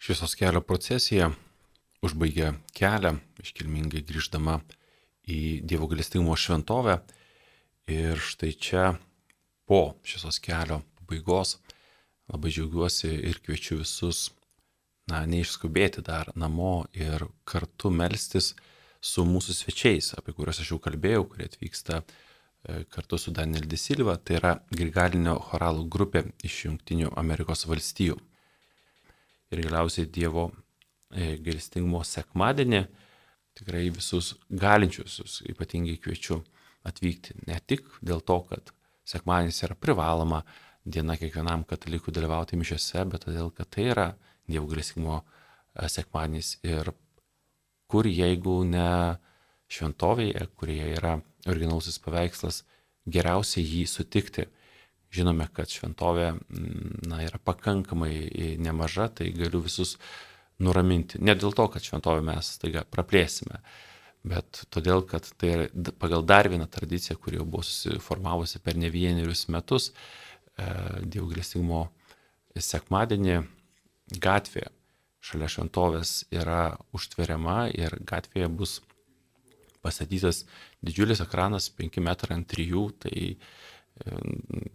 Šviesos 0.06 0.36
kelio 0.38 0.62
procesija 0.62 1.32
užbaigia 2.06 2.52
kelią, 2.78 3.16
iškilmingai 3.42 4.04
grįždama 4.06 4.60
į 5.26 5.38
Dievo 5.66 5.88
galestingumo 5.90 6.36
šventovę. 6.38 7.00
Ir 7.90 8.22
štai 8.22 8.52
čia 8.54 8.84
po 9.66 9.80
šviesos 10.06 10.38
kelio 10.46 10.84
pabaigos 11.00 11.56
labai 12.30 12.52
džiaugiuosi 12.54 13.10
ir 13.32 13.40
kviečiu 13.48 13.80
visus 13.80 14.28
na, 15.10 15.24
neišskubėti 15.26 16.06
dar 16.06 16.30
namo 16.38 16.76
ir 16.94 17.26
kartu 17.42 17.90
melstis 17.90 18.52
su 19.02 19.26
mūsų 19.26 19.58
svečiais, 19.58 20.12
apie 20.20 20.38
kuriuos 20.38 20.62
aš 20.62 20.76
jau 20.76 20.80
kalbėjau, 20.86 21.26
kurie 21.34 21.50
atvyksta 21.50 22.04
e, 22.04 22.84
kartu 22.94 23.18
su 23.18 23.34
Daniel 23.34 23.66
Disilva, 23.74 24.20
tai 24.22 24.38
yra 24.38 24.54
Grigalinio 24.70 25.40
choralų 25.50 25.90
grupė 25.90 26.28
iš 26.46 26.62
Junktinių 26.68 27.16
Amerikos 27.26 27.66
valstijų. 27.66 28.22
Ir 29.54 29.62
galiausiai 29.66 30.10
Dievo 30.10 30.50
e, 31.14 31.36
gailestingumo 31.44 32.02
sekmadienį 32.08 32.86
tikrai 33.56 33.88
visus 33.94 34.34
galinčiusius 34.50 35.42
ypatingai 35.52 35.98
kviečiu 36.02 36.42
atvykti. 36.86 37.38
Ne 37.48 37.60
tik 37.66 37.88
dėl 38.02 38.24
to, 38.26 38.40
kad 38.50 38.74
sekmadienis 39.08 39.62
yra 39.68 39.78
privaloma 39.80 40.42
diena 40.86 41.16
kiekvienam 41.18 41.64
katalikui 41.70 42.14
dalyvauti 42.14 42.58
mišiose, 42.60 43.06
bet 43.10 43.26
todėl, 43.26 43.52
kad 43.56 43.70
tai 43.74 43.90
yra 43.94 44.10
Dievo 44.46 44.68
galėsimo 44.70 45.22
e, 45.22 45.88
sekmadienis 45.90 46.58
ir 46.66 46.92
kur 47.90 48.06
jeigu 48.10 48.60
ne 48.68 48.90
šventovėje, 49.72 50.46
kurioje 50.58 50.92
yra 50.98 51.16
originalusis 51.50 51.98
paveikslas, 52.02 52.64
geriausia 53.06 53.64
jį 53.64 53.86
sutikti. 53.90 54.46
Žinome, 55.16 55.48
kad 55.56 55.72
šventovė 55.72 56.30
na, 57.08 57.22
yra 57.24 57.40
pakankamai 57.40 58.58
nemaža, 58.60 59.10
tai 59.20 59.30
galiu 59.36 59.62
visus 59.64 59.96
nuraminti. 60.60 61.22
Ne 61.24 61.36
dėl 61.40 61.56
to, 61.56 61.68
kad 61.72 61.84
šventovę 61.84 62.24
mes 62.26 62.54
taiga 62.62 62.84
praplėsime, 62.88 63.62
bet 64.28 64.64
todėl, 64.74 65.06
kad 65.08 65.28
tai 65.40 65.52
yra 65.54 65.94
pagal 66.02 66.26
dar 66.28 66.50
vieną 66.52 66.68
tradiciją, 66.72 67.18
kuri 67.22 67.40
jau 67.40 67.48
buvo 67.48 67.64
susiformavusi 67.68 68.60
per 68.64 68.80
ne 68.80 68.92
vienerius 68.92 69.48
metus, 69.54 69.92
Dievo 70.56 71.28
galestingumo 71.28 71.82
sekmadienį 72.56 73.42
gatvė 74.24 74.70
šalia 75.26 75.50
šventovės 75.52 76.12
yra 76.32 76.78
užtveriama 76.96 77.66
ir 77.76 77.98
gatvėje 78.08 78.48
bus 78.56 78.78
pastatytas 79.86 80.44
didžiulis 80.86 81.22
ekranas 81.26 81.70
5 81.78 82.02
metrai 82.06 82.38
ant 82.40 82.48
3, 82.54 82.86
tai 83.04 83.36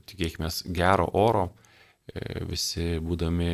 tikėkime 0.09 0.49
gero 0.77 1.07
oro, 1.19 1.51
e, 2.09 2.45
visi 2.49 2.99
būdami 3.05 3.51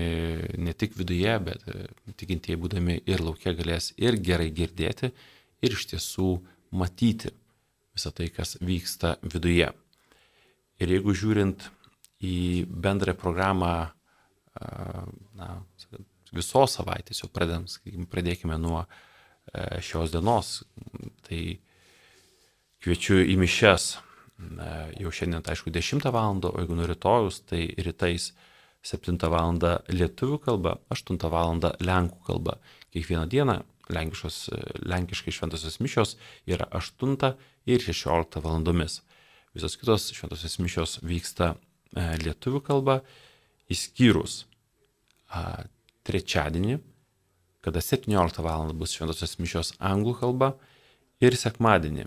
ne 0.62 0.74
tik 0.78 0.94
viduje, 0.98 1.38
bet 1.42 1.66
e, 1.68 1.88
tikintieji 2.16 2.60
būdami 2.60 3.00
ir 3.06 3.24
laukia 3.24 3.54
galės 3.56 3.92
ir 3.96 4.18
gerai 4.22 4.50
girdėti, 4.54 5.12
ir 5.62 5.76
iš 5.76 5.88
tiesų 5.92 6.30
matyti 6.76 7.32
visą 7.96 8.12
tai, 8.12 8.28
kas 8.30 8.58
vyksta 8.60 9.16
viduje. 9.24 9.72
Ir 10.78 10.92
jeigu 10.92 11.14
žiūrint 11.16 11.70
į 12.20 12.66
bendrą 12.68 13.14
programą 13.16 13.90
na, 15.36 15.48
visos 16.32 16.76
savaitės, 16.76 17.22
jau 17.22 17.30
pradėm, 17.32 17.64
pradėkime 18.12 18.56
nuo 18.60 18.82
e, 18.84 19.80
šios 19.84 20.12
dienos, 20.12 20.58
tai 21.26 21.58
kviečiu 22.84 23.22
į 23.24 23.36
mišes 23.40 23.94
jau 25.00 25.12
šiandien, 25.12 25.42
tai 25.42 25.54
aišku, 25.54 25.72
10 25.72 26.10
val. 26.12 26.40
o 26.44 26.60
jeigu 26.60 26.76
nuo 26.76 26.86
rytojus, 26.86 27.40
tai 27.48 27.72
rytais 27.78 28.32
7 28.82 29.16
val. 29.32 29.56
lietuvių 29.88 30.38
kalba, 30.44 30.78
8 30.90 31.18
val. 31.30 31.60
lenkų 31.80 32.20
kalba. 32.26 32.58
Kiekvieną 32.92 33.28
dieną 33.28 33.62
lenkiškai 33.88 35.32
šventosios 35.32 35.78
mišios 35.80 36.16
yra 36.46 36.66
8 36.70 37.36
ir 37.66 37.80
16 37.80 38.42
valandomis. 38.42 39.02
Visos 39.54 39.76
kitos 39.76 40.10
šventosios 40.12 40.58
mišios 40.58 40.98
vyksta 41.02 41.54
e, 41.96 42.18
lietuvių 42.20 42.60
kalba, 42.60 43.00
išskyrus 43.72 44.44
a, 45.32 45.64
trečiadienį, 46.04 46.78
kada 47.64 47.80
17 47.80 48.42
val. 48.44 48.74
bus 48.74 48.92
šventosios 48.92 49.38
mišios 49.38 49.72
anglų 49.80 50.18
kalba 50.20 50.52
ir 51.20 51.34
sekmadienį, 51.34 52.06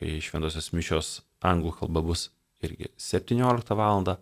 kai 0.00 0.16
šventosios 0.24 0.72
mišios 0.72 1.20
anglų 1.44 1.74
kalba 1.80 2.02
bus 2.04 2.28
irgi 2.64 2.90
17 2.96 3.76
val. 3.76 4.16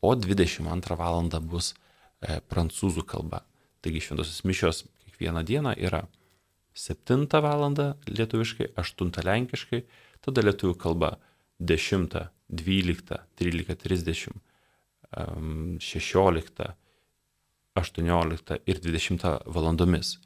o 0.00 0.14
22 0.14 0.96
val. 0.98 1.30
bus 1.40 1.74
e, 2.20 2.40
prancūzų 2.40 3.04
kalba. 3.06 3.44
Taigi 3.82 4.00
šventosios 4.00 4.44
mišios 4.44 4.84
kiekvieną 5.04 5.44
dieną 5.44 5.74
yra 5.76 6.06
7 6.74 7.26
val. 7.30 7.68
lietuviškai, 8.06 8.72
8 8.76 9.12
lenkiškai, 9.24 9.84
tada 10.20 10.42
lietuvių 10.42 10.76
kalba 10.78 11.18
10, 11.60 12.16
12, 12.48 13.18
13.30, 13.38 14.32
16, 15.80 16.74
18 17.74 18.58
ir 18.66 18.80
20 18.80 19.24
valandomis. 19.46 20.18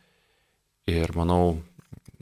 Ir 0.86 1.10
manau, 1.18 1.58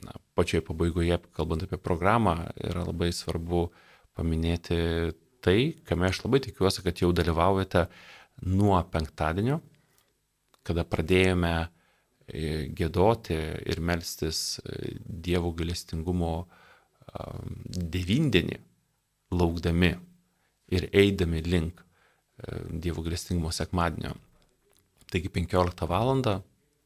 na, 0.01 0.15
pačioje 0.33 0.63
pabaigoje, 0.65 1.19
kalbant 1.37 1.63
apie 1.65 1.77
programą, 1.77 2.35
yra 2.57 2.85
labai 2.85 3.11
svarbu 3.13 3.67
paminėti 4.15 4.77
tai, 5.45 5.75
kame 5.85 6.09
aš 6.09 6.23
labai 6.23 6.41
tikiuosi, 6.43 6.83
kad 6.85 7.01
jau 7.01 7.11
dalyvaujate 7.15 7.85
nuo 8.49 8.77
penktadienio, 8.91 9.59
kada 10.65 10.85
pradėjome 10.89 11.53
e, 11.61 12.65
gėdoti 12.75 13.37
ir 13.69 13.81
melstis 13.85 14.59
e, 14.63 14.95
Dievo 14.99 15.53
galestingumo 15.57 16.35
devindienį, 17.15 18.57
laukdami 19.37 19.91
ir 20.75 20.87
eidami 20.91 21.43
link 21.45 21.79
e, 21.79 22.63
Dievo 22.81 23.05
galestingumo 23.05 23.53
sekmadienio. 23.53 24.15
Taigi 25.11 25.29
15 25.29 25.85
val. 25.87 26.15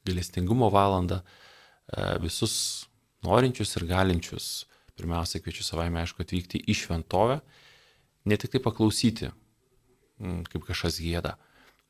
galestingumo 0.06 0.70
valandą 0.72 1.20
visus 2.24 2.88
norinčius 3.24 3.76
ir 3.78 3.86
galinčius 3.90 4.66
pirmiausia 5.00 5.42
kviečiu 5.44 5.66
savaime 5.66 6.04
aišku 6.04 6.24
atvykti 6.26 6.62
į 6.70 6.76
šventovę, 6.84 7.40
ne 8.30 8.38
tik 8.40 8.54
tai 8.54 8.62
paklausyti, 8.64 9.32
mm, 10.20 10.44
kaip 10.52 10.68
kažkas 10.68 11.00
gėda, 11.04 11.38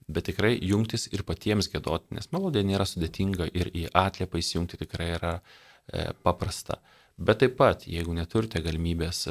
bet 0.10 0.30
tikrai 0.30 0.56
jungtis 0.58 1.10
ir 1.14 1.26
patiems 1.28 1.70
gėdoti, 1.72 2.16
nes 2.18 2.32
melodija 2.34 2.66
nėra 2.66 2.88
sudėtinga 2.90 3.50
ir 3.54 3.74
į 3.74 3.90
atliepą 3.98 4.42
įsijungti 4.42 4.80
tikrai 4.86 5.12
yra 5.18 5.36
e, 5.40 6.10
paprasta. 6.24 6.80
Bet 7.20 7.42
taip 7.44 7.58
pat, 7.60 7.84
jeigu 7.90 8.14
neturite 8.16 8.62
galimybės 8.64 9.26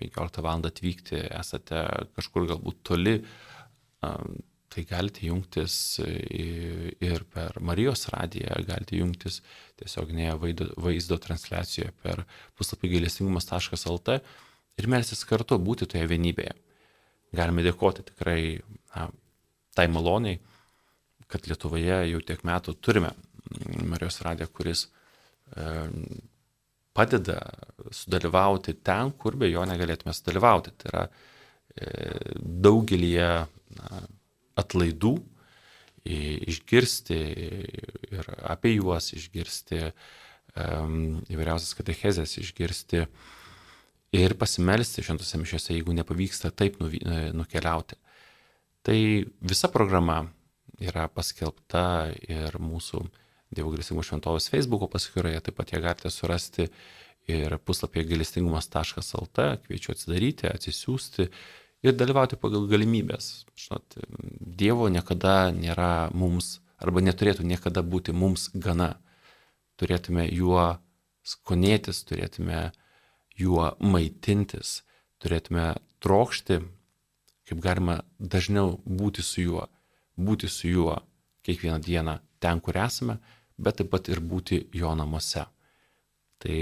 15 0.00 0.40
e, 0.40 0.44
val. 0.46 0.64
atvykti, 0.64 1.20
esate 1.28 1.84
kažkur 2.16 2.48
galbūt 2.54 2.80
toli, 2.88 3.18
tai 4.74 4.82
galite 4.90 5.22
jungtis 5.28 5.74
ir 6.02 7.22
per 7.30 7.60
Marijos 7.62 8.08
radiją, 8.10 8.56
galite 8.66 8.98
jungtis 8.98 9.40
tiesioginėje 9.78 10.34
vaizdo, 10.42 10.66
vaizdo 10.82 11.18
transliacijoje 11.22 11.92
per 12.02 12.24
puslapį 12.58 12.90
gailestingumas.lt 12.96 14.18
ir 14.80 14.90
melsis 14.90 15.22
kartu 15.28 15.60
būti 15.62 15.86
toje 15.90 16.08
vienybėje. 16.10 16.56
Galime 17.34 17.62
dėkoti 17.66 18.04
tikrai 18.10 18.40
na, 18.94 19.08
tai 19.74 19.86
maloniai, 19.90 20.40
kad 21.30 21.46
Lietuvoje 21.50 22.02
jau 22.10 22.20
tiek 22.26 22.42
metų 22.46 22.76
turime 22.82 23.12
Marijos 23.86 24.20
radiją, 24.24 24.48
kuris 24.54 24.86
e, 25.54 25.66
padeda 26.94 27.38
sudalyvauti 27.94 28.76
ten, 28.86 29.12
kur 29.18 29.36
be 29.38 29.50
jo 29.50 29.64
negalėtume 29.68 30.14
sudalyvauti. 30.14 30.74
Tai 30.78 30.90
yra 30.92 31.04
e, 31.06 31.88
daugelį 32.66 33.12
na, 33.78 34.04
atlaidų, 34.60 35.14
išgirsti 36.04 37.16
ir 38.12 38.28
apie 38.44 38.74
juos 38.76 39.12
išgirsti, 39.16 39.80
įvairiausias 40.54 41.74
katechezės 41.78 42.36
išgirsti 42.42 43.06
ir 44.14 44.36
pasimelsti 44.38 45.02
šventose 45.02 45.40
mišiose, 45.40 45.72
jeigu 45.74 45.96
nepavyksta 45.96 46.52
taip 46.54 46.78
nukeliauti. 46.80 47.98
Tai 48.84 48.98
visa 49.40 49.70
programa 49.72 50.26
yra 50.82 51.08
paskelbta 51.08 52.12
ir 52.28 52.58
mūsų 52.60 53.06
Dievo 53.54 53.70
galestingumo 53.70 54.02
šventovės 54.02 54.48
Facebook'o 54.50 54.88
paskyroje, 54.90 55.38
taip 55.46 55.54
pat 55.54 55.70
ją 55.70 55.78
galite 55.84 56.10
surasti 56.10 56.64
ir 57.30 57.54
puslapyje 57.62 58.08
galestingumas.lt, 58.10 59.44
kviečiu 59.64 59.92
atsidaryti, 59.94 60.48
atsisiųsti 60.50 61.28
ir 61.84 61.96
dalyvauti 61.98 62.38
pagal 62.40 62.66
galimybės. 62.70 63.44
Žinot, 63.60 63.98
Dievo 64.40 64.88
niekada 64.92 65.52
nėra 65.52 66.08
mums, 66.16 66.58
arba 66.80 67.02
neturėtų 67.04 67.44
niekada 67.46 67.84
būti 67.84 68.14
mums 68.16 68.48
gana. 68.54 68.94
Turėtume 69.80 70.24
juo 70.30 70.78
skonėtis, 71.26 72.04
turėtume 72.08 72.70
juo 73.36 73.72
maitintis, 73.82 74.82
turėtume 75.20 75.74
trokšti, 76.04 76.60
kaip 77.48 77.60
galima 77.60 77.98
dažniau 78.18 78.78
būti 78.84 79.24
su 79.26 79.42
juo, 79.42 79.66
būti 80.16 80.48
su 80.48 80.70
juo 80.70 81.00
kiekvieną 81.44 81.80
dieną 81.84 82.18
ten, 82.40 82.62
kur 82.64 82.78
esame, 82.80 83.18
bet 83.58 83.80
taip 83.80 83.90
pat 83.92 84.08
ir 84.08 84.22
būti 84.22 84.62
jo 84.72 84.94
namuose. 84.96 85.44
Tai 86.40 86.58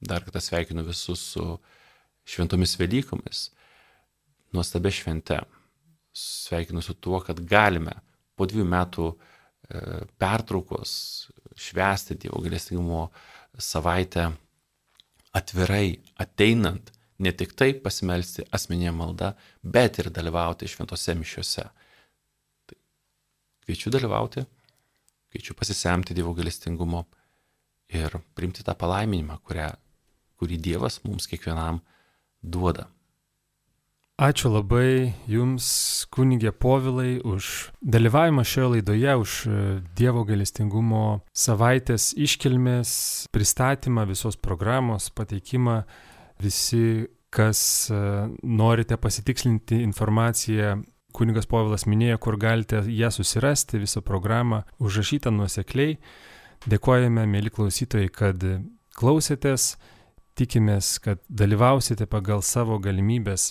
dar 0.00 0.22
kartą 0.22 0.42
sveikinu 0.44 0.84
visus 0.86 1.22
su 1.32 1.56
šventomis 2.26 2.76
Velykomis 2.78 3.48
nuostabia 4.56 4.92
švente. 4.94 5.38
Sveikinu 6.16 6.82
su 6.82 6.96
tuo, 6.96 7.20
kad 7.20 7.40
galime 7.44 7.92
po 8.36 8.46
dviejų 8.48 8.66
metų 8.72 9.08
e, 9.12 9.16
pertraukos 10.20 10.92
švęsti 11.56 12.16
Dievo 12.20 12.40
galestingumo 12.44 13.06
savaitę 13.58 14.30
atvirai, 15.36 15.98
ateinant, 16.20 16.92
ne 17.18 17.32
tik 17.32 17.54
tai 17.56 17.72
pasimelsti 17.80 18.44
asmeninė 18.56 18.92
malda, 18.96 19.32
bet 19.62 20.00
ir 20.00 20.10
dalyvauti 20.12 20.68
šventose 20.68 21.14
mišiuose. 21.16 21.64
Tai 22.68 22.78
kviečiu 23.64 23.92
dalyvauti, 23.92 24.44
kviečiu 25.32 25.56
pasisemti 25.56 26.16
Dievo 26.16 26.34
galestingumo 26.36 27.04
ir 27.92 28.18
priimti 28.36 28.64
tą 28.66 28.76
palaiminimą, 28.78 29.38
kurią, 29.46 29.70
kurį 30.40 30.60
Dievas 30.60 31.00
mums 31.04 31.28
kiekvienam 31.30 31.80
duoda. 32.42 32.88
Ačiū 34.16 34.48
labai 34.48 35.12
Jums, 35.28 35.66
kunigė 36.08 36.48
Povilai, 36.56 37.18
už 37.20 37.68
dalyvavimą 37.84 38.46
šioje 38.48 38.68
laidoje, 38.72 39.16
už 39.20 39.32
e, 39.44 39.56
Dievo 39.92 40.22
galestingumo 40.24 41.20
savaitės 41.36 42.14
iškilmės 42.16 42.92
pristatymą, 43.28 44.06
visos 44.08 44.38
programos 44.40 45.10
pateikimą. 45.12 45.82
Visi, 46.40 47.04
kas 47.28 47.60
e, 47.92 47.98
norite 48.40 48.96
pasitikslinti 48.96 49.82
informaciją, 49.84 50.78
kunigas 51.12 51.44
Povilas 51.44 51.84
minėjo, 51.84 52.16
kur 52.16 52.40
galite 52.40 52.80
ją 52.88 53.12
susirasti, 53.12 53.82
visą 53.84 54.00
programą 54.00 54.62
užrašytą 54.80 55.34
nuosekliai. 55.36 55.98
Dėkojame, 56.64 57.28
mėly 57.28 57.52
klausytojai, 57.52 58.08
kad 58.08 58.48
klausėtės, 58.96 59.74
tikimės, 60.40 60.94
kad 61.04 61.20
dalyvausite 61.28 62.08
pagal 62.08 62.40
savo 62.40 62.80
galimybės 62.80 63.50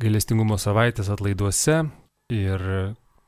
gailestingumo 0.00 0.58
savaitės 0.60 1.10
atlaiduose 1.12 1.82
ir 2.32 2.62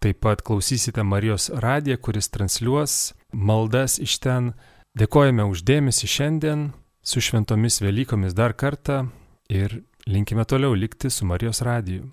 taip 0.04 0.20
pat 0.20 0.42
klausysite 0.44 1.02
Marijos 1.02 1.50
radiją, 1.50 1.98
kuris 1.98 2.30
transliuos 2.32 3.14
maldas 3.32 3.98
iš 3.98 4.18
ten. 4.24 4.52
Dėkojame 4.94 5.42
uždėmesi 5.50 6.06
šiandien 6.06 6.68
su 7.02 7.20
šventomis 7.24 7.80
Velykomis 7.82 8.36
dar 8.36 8.54
kartą 8.54 9.08
ir 9.50 9.80
linkime 10.06 10.44
toliau 10.46 10.76
likti 10.78 11.10
su 11.10 11.26
Marijos 11.26 11.64
radiju. 11.66 12.06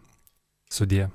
Sudie. 0.72 1.12